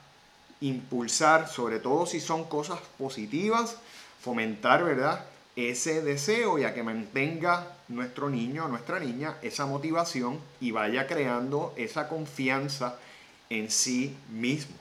impulsar, 0.62 1.48
sobre 1.48 1.80
todo 1.80 2.06
si 2.06 2.20
son 2.20 2.46
cosas 2.46 2.80
positivas, 2.98 3.78
fomentar, 4.22 4.84
¿verdad? 4.84 5.26
Ese 5.56 6.02
deseo 6.02 6.58
y 6.58 6.64
a 6.64 6.74
que 6.74 6.84
mantenga 6.84 7.68
nuestro 7.90 8.30
niño 8.30 8.68
nuestra 8.68 9.00
niña 9.00 9.36
esa 9.42 9.66
motivación 9.66 10.40
y 10.62 10.72
vaya 10.72 11.08
creando 11.08 11.74
esa 11.76 12.08
confianza 12.08 12.98
en 13.50 13.72
sí 13.72 14.16
mismo. 14.30 14.76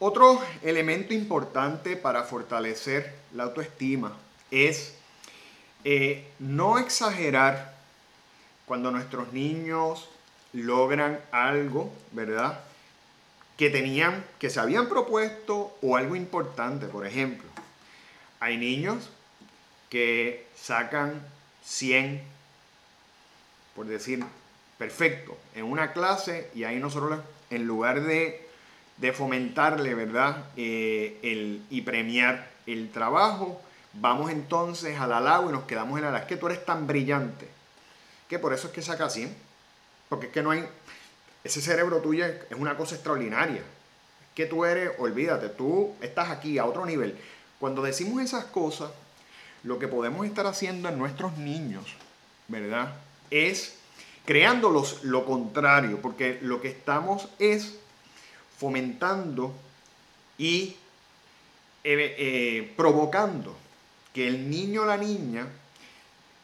Otro 0.00 0.40
elemento 0.62 1.14
importante 1.14 1.96
para 1.96 2.24
fortalecer 2.24 3.14
la 3.34 3.44
autoestima 3.44 4.12
es 4.50 4.94
eh, 5.84 6.26
no 6.38 6.78
exagerar 6.78 7.74
cuando 8.66 8.90
nuestros 8.90 9.32
niños 9.32 10.08
logran 10.52 11.20
algo, 11.30 11.92
¿verdad? 12.12 12.60
Que 13.58 13.68
tenían, 13.68 14.24
que 14.38 14.48
se 14.48 14.60
habían 14.60 14.88
propuesto 14.88 15.76
o 15.82 15.96
algo 15.96 16.16
importante, 16.16 16.86
por 16.86 17.06
ejemplo. 17.06 17.46
Hay 18.40 18.56
niños 18.56 19.10
que 19.90 20.46
sacan 20.56 21.20
100, 21.64 22.22
por 23.74 23.86
decir, 23.86 24.24
perfecto, 24.78 25.36
en 25.54 25.64
una 25.64 25.92
clase 25.92 26.50
y 26.54 26.64
ahí 26.64 26.78
nosotros 26.78 27.20
en 27.50 27.66
lugar 27.66 28.02
de 28.02 28.48
de 28.98 29.12
fomentarle, 29.12 29.94
¿verdad? 29.94 30.44
Eh, 30.56 31.18
el, 31.22 31.64
y 31.70 31.82
premiar 31.82 32.50
el 32.66 32.90
trabajo. 32.90 33.60
Vamos 33.94 34.30
entonces 34.30 34.98
al 35.00 35.12
halago 35.12 35.48
y 35.48 35.52
nos 35.52 35.64
quedamos 35.64 35.98
en 35.98 36.12
la 36.12 36.18
Es 36.18 36.26
que 36.26 36.36
tú 36.36 36.46
eres 36.46 36.64
tan 36.64 36.86
brillante. 36.86 37.48
Que 38.28 38.38
por 38.38 38.52
eso 38.52 38.68
es 38.68 38.74
que 38.74 38.82
saca 38.82 39.08
100. 39.08 39.34
Porque 40.08 40.26
es 40.26 40.32
que 40.32 40.42
no 40.42 40.50
hay... 40.50 40.64
Ese 41.44 41.60
cerebro 41.60 41.98
tuyo 41.98 42.26
es 42.26 42.56
una 42.56 42.76
cosa 42.76 42.94
extraordinaria. 42.94 43.60
Es 43.60 44.34
que 44.34 44.46
tú 44.46 44.64
eres, 44.64 44.92
olvídate, 44.98 45.48
tú 45.48 45.94
estás 46.00 46.30
aquí 46.30 46.58
a 46.58 46.66
otro 46.66 46.84
nivel. 46.84 47.16
Cuando 47.58 47.82
decimos 47.82 48.22
esas 48.22 48.44
cosas, 48.46 48.90
lo 49.64 49.78
que 49.78 49.88
podemos 49.88 50.26
estar 50.26 50.46
haciendo 50.46 50.88
en 50.88 50.98
nuestros 50.98 51.36
niños, 51.38 51.84
¿verdad? 52.48 52.94
Es 53.30 53.74
creándolos 54.24 55.04
lo 55.04 55.24
contrario. 55.24 56.00
Porque 56.00 56.38
lo 56.42 56.60
que 56.60 56.68
estamos 56.68 57.28
es 57.38 57.74
fomentando 58.58 59.54
y 60.36 60.76
eh, 61.84 62.14
eh, 62.18 62.72
provocando 62.76 63.56
que 64.12 64.28
el 64.28 64.50
niño 64.50 64.82
o 64.82 64.86
la 64.86 64.96
niña 64.96 65.46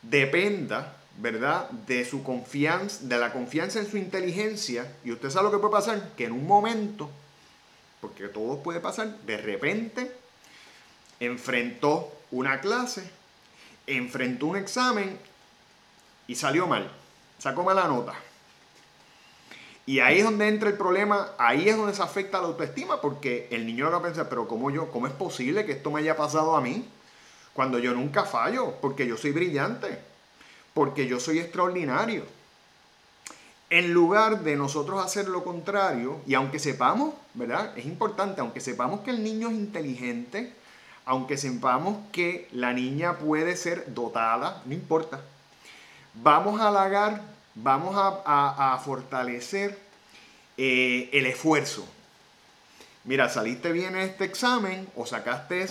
dependa, 0.02 0.96
¿verdad?, 1.18 1.70
de 1.70 2.04
su 2.04 2.22
confianza, 2.22 3.04
de 3.04 3.18
la 3.18 3.32
confianza 3.32 3.78
en 3.78 3.90
su 3.90 3.96
inteligencia. 3.96 4.92
Y 5.04 5.12
usted 5.12 5.30
sabe 5.30 5.44
lo 5.44 5.50
que 5.52 5.58
puede 5.58 5.72
pasar, 5.72 6.12
que 6.16 6.24
en 6.24 6.32
un 6.32 6.46
momento, 6.46 7.10
porque 8.00 8.28
todo 8.28 8.62
puede 8.62 8.80
pasar, 8.80 9.18
de 9.20 9.36
repente 9.36 10.12
enfrentó 11.20 12.12
una 12.30 12.60
clase, 12.60 13.08
enfrentó 13.86 14.46
un 14.46 14.56
examen 14.56 15.18
y 16.26 16.34
salió 16.34 16.66
mal, 16.66 16.90
sacó 17.38 17.62
mala 17.62 17.86
nota. 17.86 18.14
Y 19.86 20.00
ahí 20.00 20.18
es 20.18 20.24
donde 20.24 20.48
entra 20.48 20.70
el 20.70 20.78
problema, 20.78 21.32
ahí 21.36 21.68
es 21.68 21.76
donde 21.76 21.94
se 21.94 22.02
afecta 22.02 22.40
la 22.40 22.46
autoestima, 22.46 23.02
porque 23.02 23.48
el 23.50 23.66
niño 23.66 23.90
va 23.90 23.98
a 23.98 24.02
pensar, 24.02 24.30
pero 24.30 24.48
¿cómo 24.48 24.70
yo, 24.70 24.90
cómo 24.90 25.06
es 25.06 25.12
posible 25.12 25.66
que 25.66 25.72
esto 25.72 25.90
me 25.90 26.00
haya 26.00 26.16
pasado 26.16 26.56
a 26.56 26.62
mí? 26.62 26.88
Cuando 27.52 27.78
yo 27.78 27.92
nunca 27.92 28.24
fallo, 28.24 28.76
porque 28.80 29.06
yo 29.06 29.18
soy 29.18 29.32
brillante, 29.32 29.98
porque 30.74 31.06
yo 31.06 31.18
soy 31.20 31.38
extraordinario. 31.38 32.24
En 33.70 33.94
lugar 33.94 34.40
de 34.40 34.56
nosotros 34.56 35.04
hacer 35.04 35.28
lo 35.28 35.42
contrario, 35.42 36.20
y 36.26 36.34
aunque 36.34 36.58
sepamos, 36.58 37.14
¿verdad? 37.32 37.76
Es 37.76 37.86
importante, 37.86 38.40
aunque 38.40 38.60
sepamos 38.60 39.00
que 39.00 39.10
el 39.10 39.24
niño 39.24 39.48
es 39.48 39.54
inteligente, 39.54 40.52
aunque 41.06 41.38
sepamos 41.38 41.96
que 42.12 42.48
la 42.52 42.72
niña 42.72 43.18
puede 43.18 43.56
ser 43.56 43.94
dotada, 43.94 44.62
no 44.66 44.74
importa. 44.74 45.22
Vamos 46.14 46.60
a 46.60 46.68
halagar 46.68 47.34
vamos 47.54 47.94
a, 47.96 48.80
fortalecer 48.84 49.78
eh, 50.56 51.08
el 51.12 51.26
esfuerzo. 51.26 51.86
Mira, 53.04 53.28
saliste 53.28 53.72
bien 53.72 53.96
en 53.96 54.02
este 54.02 54.24
examen 54.24 54.88
o 54.96 55.06
sacaste 55.06 55.66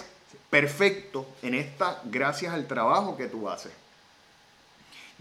perfecto 0.50 1.26
en 1.42 1.56
esta 1.56 2.00
gracias 2.06 2.54
al 2.54 2.68
trabajo 2.68 3.18
que 3.18 3.28
tú 3.28 3.50
haces. 3.50 3.72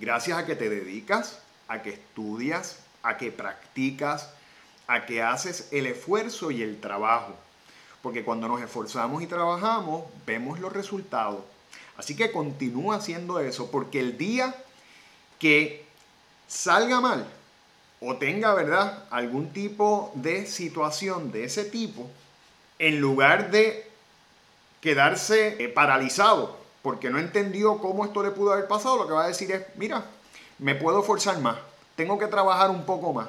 Gracias 0.03 0.37
a 0.37 0.45
que 0.45 0.57
te 0.57 0.69
dedicas, 0.69 1.39
a 1.69 1.81
que 1.81 1.91
estudias, 1.91 2.81
a 3.05 3.19
que 3.19 3.31
practicas, 3.31 4.31
a 4.89 5.07
que 5.07 5.23
haces 5.23 5.69
el 5.71 5.87
esfuerzo 5.87 6.51
y 6.51 6.61
el 6.61 6.81
trabajo. 6.81 7.37
Porque 8.03 8.25
cuando 8.25 8.49
nos 8.49 8.61
esforzamos 8.61 9.23
y 9.23 9.29
trabajamos, 9.29 10.03
vemos 10.27 10.59
los 10.59 10.73
resultados. 10.73 11.45
Así 11.97 12.17
que 12.17 12.33
continúa 12.33 12.97
haciendo 12.97 13.39
eso, 13.39 13.71
porque 13.71 14.01
el 14.01 14.19
día 14.19 14.57
que 15.39 15.87
salga 16.49 17.01
mal 17.01 17.25
o 18.01 18.17
tenga, 18.17 18.55
¿verdad?, 18.55 19.05
algún 19.09 19.53
tipo 19.53 20.11
de 20.17 20.47
situación 20.47 21.31
de 21.31 21.45
ese 21.45 21.65
tipo, 21.65 22.11
en 22.81 23.01
lugar 23.01 23.53
de 23.53 23.89
quedarse 24.81 25.63
eh, 25.63 25.69
paralizado 25.69 26.62
porque 26.83 27.11
no 27.11 27.19
entendió 27.19 27.79
cómo 27.79 28.05
esto 28.05 28.23
le 28.23 28.31
pudo 28.31 28.53
haber 28.53 28.67
pasado, 28.67 28.99
lo 28.99 29.07
que 29.07 29.15
va 29.15 29.25
a 29.25 29.29
decir 29.29 29.51
es, 29.53 29.65
mira, 29.77 30.05
me 30.59 30.75
puedo 30.75 31.03
forzar 31.03 31.39
más, 31.41 31.57
tengo 31.97 32.19
que 32.19 32.27
trabajar 32.27 32.71
un 32.71 32.85
poco 32.85 33.13
más, 33.13 33.29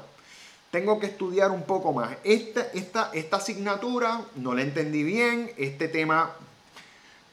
tengo 0.71 0.99
que 0.99 1.05
estudiar 1.05 1.51
un 1.51 1.63
poco 1.63 1.93
más. 1.93 2.17
Esta, 2.23 2.61
esta, 2.73 3.11
esta 3.13 3.37
asignatura 3.37 4.21
no 4.35 4.55
la 4.55 4.63
entendí 4.63 5.03
bien, 5.03 5.51
este 5.57 5.87
tema 5.87 6.31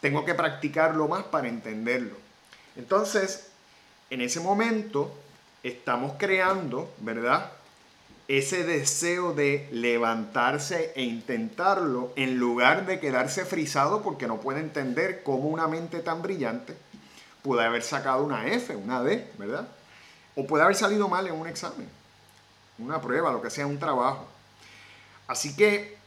tengo 0.01 0.25
que 0.25 0.35
practicarlo 0.35 1.09
más 1.09 1.25
para 1.25 1.49
entenderlo. 1.49 2.17
Entonces, 2.77 3.49
en 4.11 4.21
ese 4.21 4.41
momento, 4.41 5.11
estamos 5.63 6.15
creando, 6.19 6.91
¿verdad? 6.99 7.53
Ese 8.31 8.63
deseo 8.63 9.35
de 9.35 9.69
levantarse 9.73 10.93
e 10.95 11.03
intentarlo 11.03 12.13
en 12.15 12.39
lugar 12.39 12.87
de 12.87 13.01
quedarse 13.01 13.45
frisado 13.45 14.03
porque 14.03 14.29
no 14.29 14.41
puede 14.41 14.61
entender 14.61 15.25
cómo 15.25 15.49
una 15.49 15.67
mente 15.67 15.99
tan 15.99 16.23
brillante 16.23 16.77
puede 17.43 17.65
haber 17.65 17.83
sacado 17.83 18.23
una 18.23 18.47
F, 18.47 18.77
una 18.77 19.03
D, 19.03 19.29
¿verdad? 19.37 19.67
O 20.37 20.47
puede 20.47 20.63
haber 20.63 20.77
salido 20.77 21.09
mal 21.09 21.27
en 21.27 21.33
un 21.33 21.49
examen, 21.49 21.89
una 22.79 23.01
prueba, 23.01 23.33
lo 23.33 23.43
que 23.43 23.51
sea, 23.51 23.67
un 23.67 23.81
trabajo. 23.81 24.29
Así 25.27 25.57
que 25.57 25.99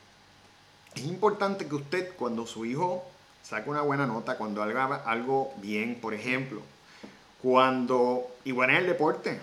es 0.95 1.03
importante 1.03 1.67
que 1.67 1.75
usted 1.75 2.15
cuando 2.15 2.47
su 2.47 2.63
hijo 2.63 3.03
saque 3.43 3.69
una 3.69 3.81
buena 3.81 4.07
nota, 4.07 4.38
cuando 4.38 4.63
haga 4.63 4.95
algo 5.05 5.53
bien, 5.57 5.99
por 5.99 6.13
ejemplo, 6.13 6.62
cuando, 7.41 8.33
igual 8.45 8.69
en 8.69 8.75
el 8.77 8.88
deporte, 8.88 9.41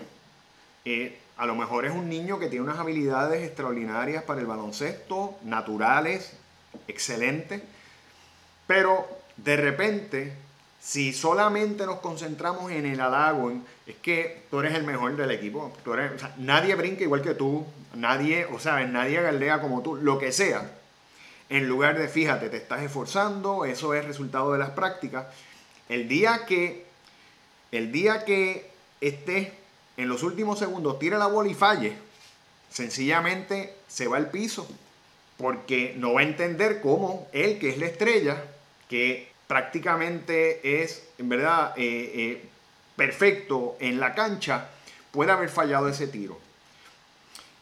eh, 0.87 1.21
a 1.41 1.47
lo 1.47 1.55
mejor 1.55 1.87
es 1.87 1.93
un 1.93 2.11
niño 2.11 2.39
que 2.39 2.49
tiene 2.49 2.67
unas 2.67 2.79
habilidades 2.79 3.43
extraordinarias 3.43 4.25
para 4.25 4.43
el 4.43 4.47
baloncesto, 4.47 5.39
naturales, 5.43 6.35
excelentes, 6.87 7.63
pero 8.67 9.09
de 9.39 9.57
repente 9.57 10.35
Si 10.83 11.13
solamente 11.13 11.85
nos 11.85 12.01
concentramos 12.01 12.73
en 12.73 12.87
el 12.87 13.01
halago, 13.01 13.53
es 13.87 13.97
que 13.97 14.45
tú 14.51 14.61
eres 14.61 14.75
el 14.75 14.85
mejor 14.85 15.15
del 15.15 15.31
equipo, 15.31 15.73
nadie 16.39 16.75
brinca 16.75 17.03
igual 17.03 17.21
que 17.21 17.35
tú, 17.35 17.67
nadie, 17.95 18.47
o 18.47 18.59
sea, 18.59 18.87
nadie 18.87 19.21
galdea 19.21 19.61
como 19.61 19.83
tú, 19.83 19.97
lo 19.97 20.19
que 20.19 20.33
sea. 20.33 20.71
En 21.51 21.69
lugar 21.69 21.99
de, 21.99 22.09
fíjate, 22.09 22.49
te 22.49 22.57
estás 22.57 22.81
esforzando, 22.83 23.67
eso 23.67 23.93
es 23.93 24.07
resultado 24.07 24.53
de 24.53 24.59
las 24.59 24.71
prácticas. 24.71 25.27
El 25.91 26.09
día 26.09 26.47
que, 26.47 26.87
el 27.73 27.93
día 27.93 28.25
que 28.25 28.71
estés 29.03 29.60
en 30.01 30.09
los 30.09 30.23
últimos 30.23 30.59
segundos, 30.59 30.99
tira 30.99 31.19
la 31.19 31.27
bola 31.27 31.51
y 31.51 31.55
falle, 31.55 31.93
sencillamente 32.71 33.75
se 33.87 34.09
va 34.09 34.17
al 34.17 34.31
piso, 34.31 34.67
porque 35.37 35.95
no 35.99 36.15
va 36.15 36.21
a 36.21 36.25
entender 36.25 36.81
cómo 36.81 37.29
él, 37.33 37.59
que 37.59 37.69
es 37.69 37.77
la 37.77 37.85
estrella, 37.85 38.43
que 38.89 39.29
prácticamente 39.47 40.83
es, 40.83 41.07
en 41.19 41.29
verdad, 41.29 41.75
eh, 41.77 42.13
eh, 42.15 42.49
perfecto 42.97 43.77
en 43.79 44.01
la 44.01 44.15
cancha, 44.15 44.71
puede 45.11 45.33
haber 45.33 45.51
fallado 45.51 45.87
ese 45.87 46.07
tiro. 46.07 46.39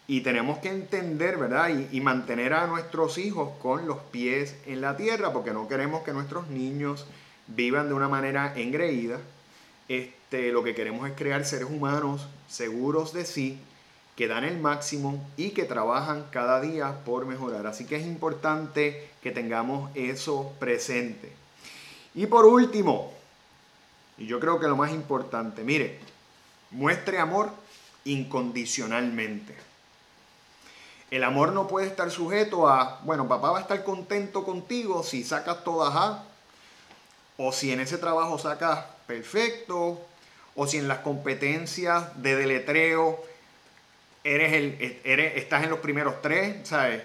Y 0.06 0.20
tenemos 0.20 0.58
que 0.58 0.68
entender, 0.68 1.38
¿verdad? 1.38 1.70
Y, 1.90 2.00
mantener 2.00 2.54
a 2.54 2.68
nuestros 2.68 3.18
hijos 3.18 3.50
con 3.60 3.88
los 3.88 3.98
pies 3.98 4.54
en 4.64 4.80
la 4.80 4.96
tierra, 4.96 5.32
porque 5.32 5.50
no 5.50 5.66
queremos 5.66 6.04
que 6.04 6.12
nuestros 6.12 6.46
niños 6.48 7.04
vivan 7.48 7.88
de 7.88 7.94
una 7.94 8.08
manera 8.08 8.52
engreída. 8.56 9.18
Este, 9.88 10.17
lo 10.30 10.62
que 10.62 10.74
queremos 10.74 11.08
es 11.08 11.16
crear 11.16 11.44
seres 11.44 11.68
humanos 11.68 12.26
seguros 12.48 13.12
de 13.12 13.24
sí, 13.24 13.58
que 14.16 14.28
dan 14.28 14.44
el 14.44 14.58
máximo 14.58 15.24
y 15.36 15.50
que 15.50 15.64
trabajan 15.64 16.26
cada 16.30 16.60
día 16.60 17.04
por 17.04 17.24
mejorar. 17.24 17.66
Así 17.66 17.86
que 17.86 17.96
es 17.96 18.06
importante 18.06 19.08
que 19.22 19.30
tengamos 19.30 19.90
eso 19.94 20.52
presente. 20.58 21.32
Y 22.14 22.26
por 22.26 22.44
último, 22.44 23.12
y 24.18 24.26
yo 24.26 24.40
creo 24.40 24.58
que 24.58 24.66
lo 24.66 24.76
más 24.76 24.90
importante, 24.90 25.62
mire, 25.62 25.98
muestre 26.70 27.18
amor 27.20 27.50
incondicionalmente. 28.04 29.54
El 31.10 31.24
amor 31.24 31.52
no 31.52 31.68
puede 31.68 31.86
estar 31.86 32.10
sujeto 32.10 32.68
a, 32.68 33.00
bueno, 33.04 33.28
papá 33.28 33.52
va 33.52 33.58
a 33.58 33.62
estar 33.62 33.82
contento 33.82 34.44
contigo 34.44 35.02
si 35.02 35.24
sacas 35.24 35.64
todas 35.64 35.94
A, 35.94 36.24
o 37.38 37.52
si 37.52 37.72
en 37.72 37.80
ese 37.80 37.96
trabajo 37.96 38.36
sacas 38.36 38.84
perfecto, 39.06 40.00
o 40.60 40.66
si 40.66 40.76
en 40.76 40.88
las 40.88 40.98
competencias 40.98 42.20
de 42.20 42.34
deletreo 42.34 43.24
eres 44.24 44.52
el, 44.52 44.76
estás 45.36 45.62
en 45.62 45.70
los 45.70 45.78
primeros 45.78 46.20
tres, 46.20 46.66
¿sabes? 46.66 47.04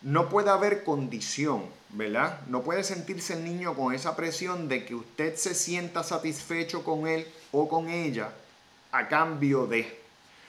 No 0.00 0.30
puede 0.30 0.48
haber 0.48 0.84
condición, 0.84 1.64
¿verdad? 1.90 2.40
No 2.46 2.62
puede 2.62 2.82
sentirse 2.82 3.34
el 3.34 3.44
niño 3.44 3.74
con 3.74 3.94
esa 3.94 4.16
presión 4.16 4.68
de 4.68 4.86
que 4.86 4.94
usted 4.94 5.36
se 5.36 5.54
sienta 5.54 6.02
satisfecho 6.02 6.82
con 6.82 7.06
él 7.06 7.26
o 7.52 7.68
con 7.68 7.90
ella 7.90 8.30
a 8.90 9.06
cambio 9.06 9.66
de. 9.66 10.00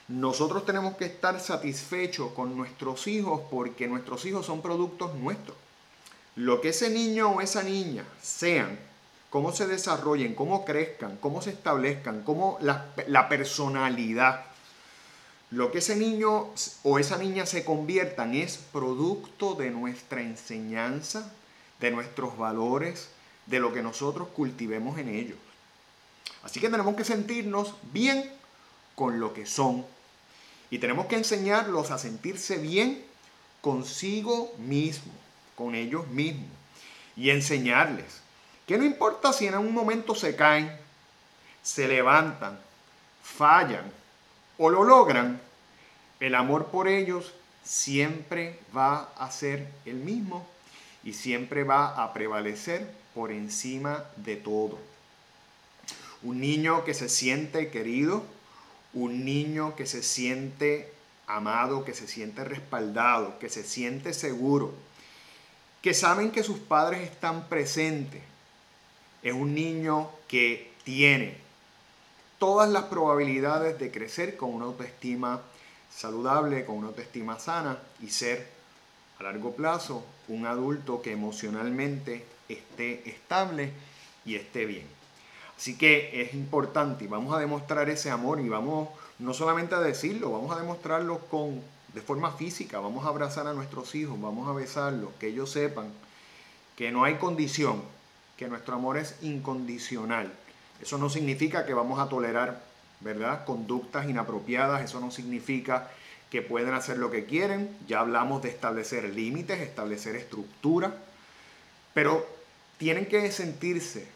Nosotros 0.08 0.66
tenemos 0.66 0.96
que 0.96 1.06
estar 1.06 1.38
satisfechos 1.42 2.32
con 2.32 2.56
nuestros 2.56 3.06
hijos 3.08 3.42
porque 3.52 3.86
nuestros 3.90 4.24
hijos 4.24 4.46
son 4.46 4.62
productos 4.62 5.14
nuestros. 5.16 5.58
Lo 6.38 6.62
que 6.62 6.70
ese 6.70 6.90
niño 6.90 7.32
o 7.32 7.42
esa 7.42 7.64
niña 7.64 8.06
sean, 8.22 8.80
cómo 9.36 9.52
se 9.52 9.68
desarrollen, 9.68 10.34
cómo 10.34 10.64
crezcan, 10.64 11.18
cómo 11.18 11.42
se 11.42 11.50
establezcan, 11.50 12.24
cómo 12.24 12.58
la, 12.62 13.28
personalidad, 13.28 14.46
lo 15.52 15.74
que 15.74 15.80
ese 15.80 15.98
niño 15.98 16.52
o 16.84 17.00
esa 17.00 17.18
niña 17.18 17.46
se 17.46 17.66
conviertan 17.66 18.34
es 18.34 18.56
producto 18.72 19.56
de 19.56 19.72
nuestra 19.72 20.22
enseñanza, 20.22 21.34
de 21.82 21.92
nuestros 21.92 22.38
valores, 22.38 23.10
de 23.46 23.60
lo 23.60 23.74
que 23.74 23.82
nosotros 23.82 24.30
cultivemos 24.30 24.98
en 25.00 25.10
ellos. 25.10 25.38
Así 26.42 26.62
que 26.62 26.70
tenemos 26.70 26.96
que 26.96 27.04
sentirnos 27.04 27.74
bien 27.92 28.32
con 28.96 29.20
lo 29.20 29.34
que 29.34 29.46
son 29.46 29.86
y 30.70 30.80
tenemos 30.80 31.08
que 31.08 31.18
enseñarlos 31.18 31.92
a 31.92 31.98
sentirse 31.98 32.56
bien 32.58 33.04
consigo 33.60 34.54
mismo, 34.60 35.12
con 35.58 35.76
ellos 35.76 36.08
mismos. 36.08 36.48
Y 37.18 37.32
enseñarles 37.32 38.24
que 38.66 38.78
no 38.78 38.84
importa 38.84 39.32
si 39.34 39.48
en 39.48 39.54
algún 39.54 39.74
momento 39.74 40.16
se 40.16 40.36
caen, 40.36 40.72
se 41.62 41.88
levantan, 41.88 42.60
fallan 43.24 43.92
o 44.58 44.70
lo 44.70 44.84
logran, 44.84 45.40
el 46.20 46.36
amor 46.36 46.68
por 46.68 46.88
ellos 46.88 47.34
siempre 47.64 48.60
va 48.76 49.10
a 49.18 49.30
ser 49.32 49.68
el 49.86 49.96
mismo 49.96 50.48
y 51.04 51.14
siempre 51.14 51.64
va 51.64 52.04
a 52.04 52.14
prevalecer 52.14 52.90
por 53.14 53.32
encima 53.32 54.06
de 54.16 54.36
todo. 54.36 54.78
Un 56.24 56.40
niño 56.40 56.84
que 56.86 56.94
se 56.94 57.10
siente 57.10 57.70
querido, 57.70 58.24
un 58.94 59.26
niño 59.26 59.76
que 59.76 59.86
se 59.86 60.02
siente 60.02 60.92
amado, 61.28 61.84
que 61.86 61.94
se 61.94 62.08
siente 62.08 62.44
respaldado, 62.44 63.38
que 63.40 63.50
se 63.50 63.64
siente 63.64 64.14
seguro, 64.14 64.74
que 65.82 65.94
saben 65.94 66.32
que 66.32 66.44
sus 66.44 66.60
padres 66.60 67.02
están 67.02 67.48
presentes. 67.48 68.24
Es 69.26 69.34
un 69.34 69.56
niño 69.56 70.12
que 70.28 70.72
tiene 70.84 71.36
todas 72.38 72.70
las 72.70 72.84
probabilidades 72.84 73.80
de 73.80 73.90
crecer 73.90 74.38
con 74.38 74.54
una 74.54 74.66
autoestima 74.66 75.42
saludable, 75.90 76.64
con 76.64 76.78
una 76.78 76.90
autoestima 76.90 77.40
sana 77.40 77.80
y 78.04 78.10
ser 78.10 78.48
a 79.18 79.24
largo 79.24 79.56
plazo 79.56 80.06
un 80.28 80.46
adulto 80.46 81.02
que 81.02 81.14
emocionalmente 81.14 82.24
esté 82.48 83.10
estable 83.10 83.72
y 84.26 84.36
esté 84.36 84.66
bien. 84.66 84.86
Así 85.58 85.76
que 85.76 86.22
es 86.22 86.36
importante 86.36 87.06
y 87.06 87.08
vamos 87.08 87.36
a 87.36 87.40
demostrar 87.40 87.90
ese 87.90 88.12
amor 88.12 88.40
y 88.40 88.48
vamos 88.48 88.90
no 89.18 89.34
solamente 89.34 89.74
a 89.74 89.80
decirlo, 89.80 90.34
vamos 90.34 90.56
a 90.56 90.60
demostrarlo 90.60 91.18
con, 91.32 91.64
de 91.96 92.02
forma 92.02 92.32
física, 92.34 92.80
vamos 92.80 93.04
a 93.08 93.10
abrazar 93.10 93.48
a 93.48 93.54
nuestros 93.54 93.96
hijos, 93.96 94.22
vamos 94.22 94.48
a 94.48 94.54
besarlos, 94.54 95.10
que 95.20 95.30
ellos 95.30 95.50
sepan 95.50 95.92
que 96.76 96.92
no 96.92 97.06
hay 97.06 97.16
condición, 97.16 97.82
que 98.38 98.48
nuestro 98.48 98.76
amor 98.76 98.98
es 98.98 99.16
incondicional. 99.22 100.32
Eso 100.82 100.98
no 100.98 101.10
significa 101.10 101.66
que 101.66 101.74
vamos 101.74 102.00
a 102.00 102.10
tolerar, 102.10 102.62
¿verdad? 103.00 103.46
Conductas 103.46 104.10
inapropiadas, 104.10 104.84
eso 104.84 105.00
no 105.00 105.12
significa 105.12 105.90
que 106.30 106.42
pueden 106.42 106.74
hacer 106.74 106.98
lo 106.98 107.12
que 107.12 107.26
quieren. 107.26 107.78
Ya 107.88 108.02
hablamos 108.02 108.42
de 108.42 108.50
establecer 108.50 109.06
límites, 109.06 109.60
establecer 109.62 110.16
estructura, 110.16 110.96
pero 111.94 112.28
tienen 112.78 113.06
que 113.06 113.32
sentirse 113.32 114.08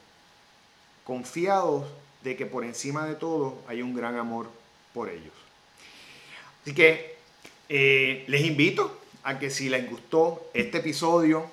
confiados 1.05 1.87
de 2.23 2.35
que 2.35 2.45
por 2.45 2.65
encima 2.65 3.05
de 3.05 3.15
todo 3.15 3.57
hay 3.67 3.81
un 3.81 3.95
gran 3.95 4.17
amor 4.17 4.49
por 4.93 5.09
ellos. 5.09 5.33
Así 6.61 6.73
que 6.73 7.15
eh, 7.69 8.25
les 8.27 8.41
invito 8.41 8.99
a 9.23 9.39
que 9.39 9.49
si 9.49 9.69
les 9.69 9.89
gustó 9.89 10.49
este 10.53 10.79
episodio, 10.79 11.49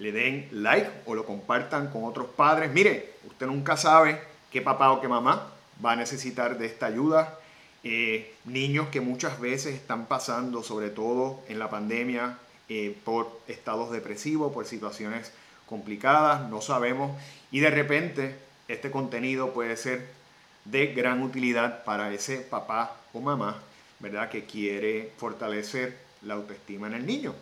le 0.00 0.12
den 0.12 0.48
like 0.50 0.90
o 1.04 1.14
lo 1.14 1.26
compartan 1.26 1.90
con 1.90 2.04
otros 2.04 2.26
padres. 2.34 2.72
Mire, 2.72 3.12
usted 3.26 3.46
nunca 3.46 3.76
sabe 3.76 4.18
qué 4.50 4.62
papá 4.62 4.90
o 4.92 5.00
qué 5.00 5.08
mamá 5.08 5.52
va 5.84 5.92
a 5.92 5.96
necesitar 5.96 6.58
de 6.58 6.66
esta 6.66 6.86
ayuda. 6.86 7.38
Eh, 7.84 8.34
niños 8.46 8.88
que 8.88 9.02
muchas 9.02 9.38
veces 9.40 9.74
están 9.74 10.06
pasando, 10.06 10.62
sobre 10.62 10.88
todo 10.88 11.40
en 11.48 11.58
la 11.58 11.68
pandemia, 11.68 12.38
eh, 12.70 12.96
por 13.04 13.40
estados 13.46 13.90
depresivos, 13.90 14.52
por 14.54 14.64
situaciones 14.64 15.32
complicadas, 15.66 16.48
no 16.48 16.62
sabemos. 16.62 17.12
Y 17.50 17.60
de 17.60 17.70
repente 17.70 18.36
este 18.68 18.90
contenido 18.90 19.52
puede 19.52 19.76
ser 19.76 20.08
de 20.64 20.88
gran 20.94 21.22
utilidad 21.22 21.84
para 21.84 22.10
ese 22.12 22.38
papá 22.38 22.96
o 23.12 23.20
mamá, 23.20 23.60
¿verdad? 23.98 24.30
Que 24.30 24.44
quiere 24.44 25.12
fortalecer 25.18 25.98
la 26.22 26.34
autoestima 26.34 26.86
en 26.86 26.94
el 26.94 27.06
niño. 27.06 27.34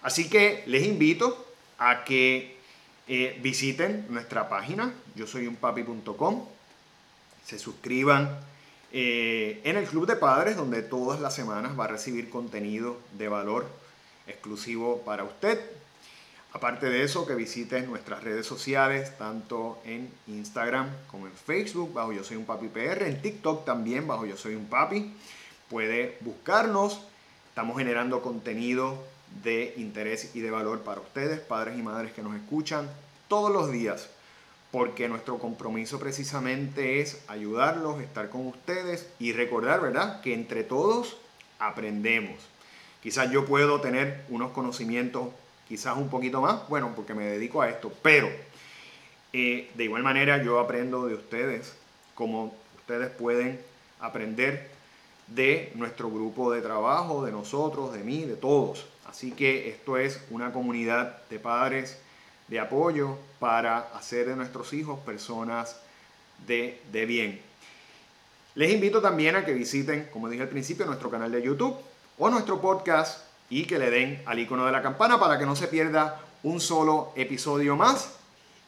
Así 0.00 0.30
que 0.30 0.62
les 0.66 0.86
invito 0.86 1.47
a 1.78 2.04
que 2.04 2.58
eh, 3.06 3.38
visiten 3.42 4.06
nuestra 4.10 4.48
página, 4.48 4.92
yo 5.14 5.26
soy 5.26 5.46
un 5.46 5.56
papi.com, 5.56 6.44
se 7.44 7.58
suscriban 7.58 8.38
eh, 8.92 9.60
en 9.64 9.76
el 9.76 9.86
Club 9.86 10.06
de 10.06 10.16
Padres, 10.16 10.56
donde 10.56 10.82
todas 10.82 11.20
las 11.20 11.34
semanas 11.34 11.78
va 11.78 11.84
a 11.84 11.88
recibir 11.88 12.28
contenido 12.30 12.98
de 13.16 13.28
valor 13.28 13.66
exclusivo 14.26 15.02
para 15.04 15.24
usted. 15.24 15.58
Aparte 16.52 16.88
de 16.88 17.02
eso, 17.02 17.26
que 17.26 17.34
visites 17.34 17.86
nuestras 17.86 18.24
redes 18.24 18.46
sociales, 18.46 19.16
tanto 19.18 19.80
en 19.84 20.10
Instagram 20.26 20.88
como 21.10 21.26
en 21.26 21.32
Facebook, 21.32 21.92
bajo 21.92 22.12
Yo 22.12 22.24
Soy 22.24 22.36
un 22.36 22.46
Papi 22.46 22.68
PR, 22.68 23.06
en 23.06 23.20
TikTok 23.20 23.64
también, 23.64 24.06
bajo 24.06 24.24
Yo 24.24 24.36
Soy 24.36 24.54
un 24.54 24.66
Papi. 24.66 25.14
Puede 25.68 26.16
buscarnos. 26.20 27.00
Estamos 27.50 27.76
generando 27.76 28.22
contenido 28.22 29.02
de 29.42 29.74
interés 29.76 30.34
y 30.34 30.40
de 30.40 30.50
valor 30.50 30.80
para 30.80 31.00
ustedes, 31.00 31.40
padres 31.40 31.78
y 31.78 31.82
madres 31.82 32.12
que 32.12 32.22
nos 32.22 32.34
escuchan 32.34 32.88
todos 33.28 33.50
los 33.52 33.70
días, 33.70 34.08
porque 34.70 35.08
nuestro 35.08 35.38
compromiso 35.38 35.98
precisamente 35.98 37.00
es 37.00 37.22
ayudarlos, 37.28 38.00
estar 38.00 38.28
con 38.28 38.46
ustedes 38.46 39.08
y 39.18 39.32
recordar, 39.32 39.80
¿verdad?, 39.80 40.20
que 40.20 40.34
entre 40.34 40.64
todos 40.64 41.16
aprendemos. 41.58 42.36
Quizás 43.02 43.30
yo 43.30 43.44
puedo 43.44 43.80
tener 43.80 44.24
unos 44.28 44.52
conocimientos 44.52 45.28
quizás 45.68 45.96
un 45.96 46.08
poquito 46.08 46.40
más, 46.40 46.68
bueno, 46.68 46.92
porque 46.96 47.14
me 47.14 47.26
dedico 47.26 47.62
a 47.62 47.68
esto, 47.68 47.92
pero 48.02 48.28
Eh, 49.34 49.70
de 49.74 49.84
igual 49.84 50.02
manera 50.02 50.42
yo 50.42 50.58
aprendo 50.58 51.06
de 51.06 51.12
ustedes, 51.12 51.74
como 52.14 52.54
ustedes 52.78 53.10
pueden 53.10 53.60
aprender 54.00 54.70
de 55.26 55.70
nuestro 55.74 56.08
grupo 56.08 56.50
de 56.50 56.62
trabajo, 56.62 57.22
de 57.26 57.30
nosotros, 57.30 57.92
de 57.92 58.02
mí, 58.02 58.24
de 58.24 58.36
todos. 58.36 58.86
Así 59.08 59.32
que 59.32 59.70
esto 59.70 59.96
es 59.96 60.20
una 60.30 60.52
comunidad 60.52 61.22
de 61.30 61.38
padres 61.38 61.98
de 62.48 62.60
apoyo 62.60 63.16
para 63.38 63.78
hacer 63.94 64.26
de 64.28 64.36
nuestros 64.36 64.72
hijos 64.72 64.98
personas 65.00 65.76
de, 66.46 66.80
de 66.92 67.06
bien. 67.06 67.40
Les 68.54 68.72
invito 68.72 69.00
también 69.00 69.36
a 69.36 69.44
que 69.44 69.54
visiten, 69.54 70.08
como 70.12 70.28
dije 70.28 70.42
al 70.42 70.48
principio, 70.48 70.84
nuestro 70.84 71.10
canal 71.10 71.32
de 71.32 71.42
YouTube 71.42 71.76
o 72.18 72.28
nuestro 72.28 72.60
podcast 72.60 73.24
y 73.48 73.64
que 73.64 73.78
le 73.78 73.90
den 73.90 74.22
al 74.26 74.38
icono 74.38 74.66
de 74.66 74.72
la 74.72 74.82
campana 74.82 75.18
para 75.18 75.38
que 75.38 75.46
no 75.46 75.56
se 75.56 75.68
pierda 75.68 76.20
un 76.42 76.60
solo 76.60 77.12
episodio 77.16 77.76
más. 77.76 78.16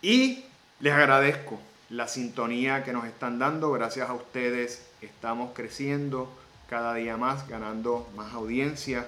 Y 0.00 0.44
les 0.80 0.94
agradezco 0.94 1.58
la 1.90 2.08
sintonía 2.08 2.82
que 2.82 2.92
nos 2.92 3.04
están 3.04 3.38
dando. 3.38 3.72
Gracias 3.72 4.08
a 4.08 4.14
ustedes 4.14 4.86
estamos 5.02 5.50
creciendo 5.54 6.32
cada 6.68 6.94
día 6.94 7.16
más, 7.16 7.46
ganando 7.48 8.08
más 8.16 8.32
audiencia 8.32 9.06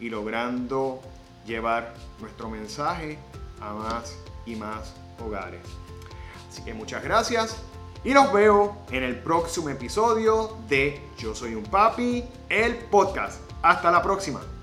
y 0.00 0.10
logrando 0.10 1.00
llevar 1.46 1.94
nuestro 2.20 2.48
mensaje 2.48 3.18
a 3.60 3.72
más 3.72 4.16
y 4.46 4.56
más 4.56 4.94
hogares. 5.24 5.62
Así 6.48 6.62
que 6.62 6.74
muchas 6.74 7.02
gracias 7.02 7.56
y 8.04 8.12
los 8.12 8.32
veo 8.32 8.76
en 8.90 9.02
el 9.02 9.18
próximo 9.18 9.70
episodio 9.70 10.58
de 10.68 11.00
Yo 11.18 11.34
Soy 11.34 11.54
un 11.54 11.64
Papi, 11.64 12.22
el 12.48 12.76
podcast. 12.76 13.40
Hasta 13.62 13.90
la 13.90 14.02
próxima. 14.02 14.53